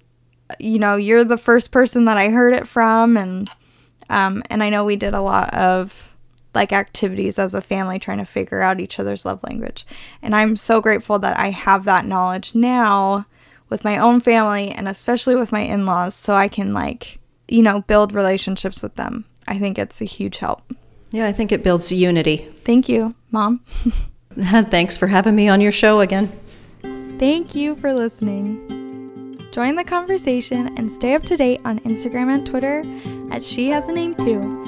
you 0.59 0.79
know, 0.79 0.95
you're 0.95 1.23
the 1.23 1.37
first 1.37 1.71
person 1.71 2.05
that 2.05 2.17
I 2.17 2.29
heard 2.29 2.53
it 2.53 2.67
from, 2.67 3.17
and 3.17 3.49
um, 4.09 4.43
and 4.49 4.61
I 4.61 4.69
know 4.69 4.85
we 4.85 4.95
did 4.95 5.13
a 5.13 5.21
lot 5.21 5.53
of 5.53 6.15
like 6.53 6.71
activities 6.71 7.37
as 7.37 7.53
a 7.53 7.61
family 7.61 7.99
trying 7.99 8.19
to 8.19 8.25
figure 8.25 8.61
out 8.61 8.79
each 8.79 8.99
other's 8.99 9.25
love 9.25 9.43
language, 9.43 9.85
and 10.21 10.35
I'm 10.35 10.55
so 10.55 10.81
grateful 10.81 11.19
that 11.19 11.39
I 11.39 11.49
have 11.49 11.85
that 11.85 12.05
knowledge 12.05 12.55
now 12.55 13.25
with 13.69 13.83
my 13.83 13.97
own 13.97 14.19
family 14.19 14.69
and 14.69 14.87
especially 14.87 15.35
with 15.35 15.51
my 15.51 15.61
in-laws, 15.61 16.13
so 16.13 16.35
I 16.35 16.47
can 16.47 16.73
like 16.73 17.19
you 17.47 17.63
know 17.63 17.81
build 17.81 18.13
relationships 18.13 18.83
with 18.83 18.95
them. 18.95 19.25
I 19.47 19.57
think 19.57 19.77
it's 19.77 20.01
a 20.01 20.05
huge 20.05 20.37
help. 20.37 20.61
Yeah, 21.11 21.27
I 21.27 21.31
think 21.31 21.51
it 21.51 21.63
builds 21.63 21.91
unity. 21.91 22.47
Thank 22.63 22.89
you, 22.89 23.15
Mom. 23.31 23.61
Thanks 24.35 24.97
for 24.97 25.07
having 25.07 25.35
me 25.35 25.47
on 25.47 25.61
your 25.61 25.71
show 25.71 26.01
again. 26.01 26.31
Thank 27.17 27.55
you 27.55 27.75
for 27.77 27.93
listening. 27.93 29.39
Join 29.51 29.75
the 29.75 29.83
conversation 29.85 30.77
and 30.77 30.91
stay 30.91 31.15
up 31.15 31.23
to 31.23 31.37
date 31.37 31.61
on 31.63 31.79
Instagram 31.79 32.33
and 32.33 32.45
Twitter 32.45 32.83
at 33.31 33.41
She 33.41 33.69
Has 33.69 33.87
a 33.87 33.93
Name 33.93 34.13
Too. 34.13 34.65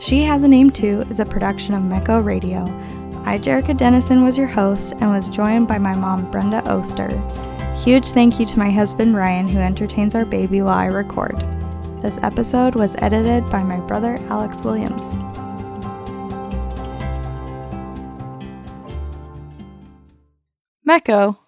She 0.00 0.24
Has 0.24 0.42
a 0.42 0.48
Name 0.48 0.70
Too 0.70 1.02
is 1.02 1.20
a 1.20 1.24
production 1.24 1.74
of 1.74 1.82
Mecco 1.82 2.24
Radio. 2.24 2.64
I, 3.26 3.38
Jerica 3.38 3.76
Dennison, 3.76 4.22
was 4.22 4.36
your 4.36 4.46
host 4.46 4.92
and 4.92 5.10
was 5.10 5.28
joined 5.28 5.66
by 5.66 5.78
my 5.78 5.94
mom, 5.94 6.30
Brenda 6.30 6.62
Oster. 6.70 7.08
Huge 7.76 8.08
thank 8.10 8.38
you 8.38 8.46
to 8.46 8.58
my 8.58 8.70
husband, 8.70 9.16
Ryan, 9.16 9.48
who 9.48 9.58
entertains 9.58 10.14
our 10.14 10.24
baby 10.24 10.62
while 10.62 10.76
I 10.76 10.86
record. 10.86 11.38
This 12.00 12.18
episode 12.22 12.74
was 12.74 12.96
edited 12.98 13.48
by 13.50 13.62
my 13.62 13.80
brother 13.80 14.18
Alex 14.28 14.62
Williams. 14.62 15.16
Mecco 20.86 21.38